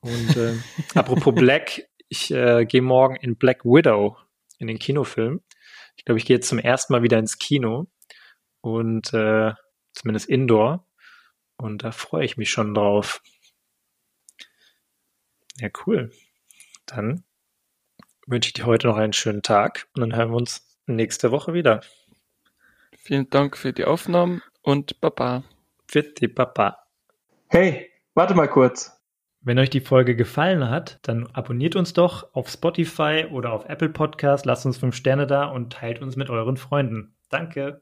[0.01, 0.55] Und äh,
[0.95, 4.17] apropos Black, ich äh, gehe morgen in Black Widow
[4.57, 5.41] in den Kinofilm.
[5.95, 7.87] Ich glaube, ich gehe jetzt zum ersten Mal wieder ins Kino
[8.61, 9.53] und äh,
[9.93, 10.87] zumindest indoor.
[11.57, 13.21] Und da freue ich mich schon drauf.
[15.59, 16.11] Ja, cool.
[16.93, 17.23] Dann
[18.27, 21.53] wünsche ich dir heute noch einen schönen Tag und dann hören wir uns nächste Woche
[21.53, 21.81] wieder.
[22.97, 25.43] Vielen Dank für die Aufnahmen und Baba.
[25.87, 26.77] Für die Papa.
[27.47, 28.97] Hey, warte mal kurz.
[29.41, 33.89] Wenn euch die Folge gefallen hat, dann abonniert uns doch auf Spotify oder auf Apple
[33.89, 37.15] Podcast, lasst uns fünf Sterne da und teilt uns mit euren Freunden.
[37.29, 37.81] Danke.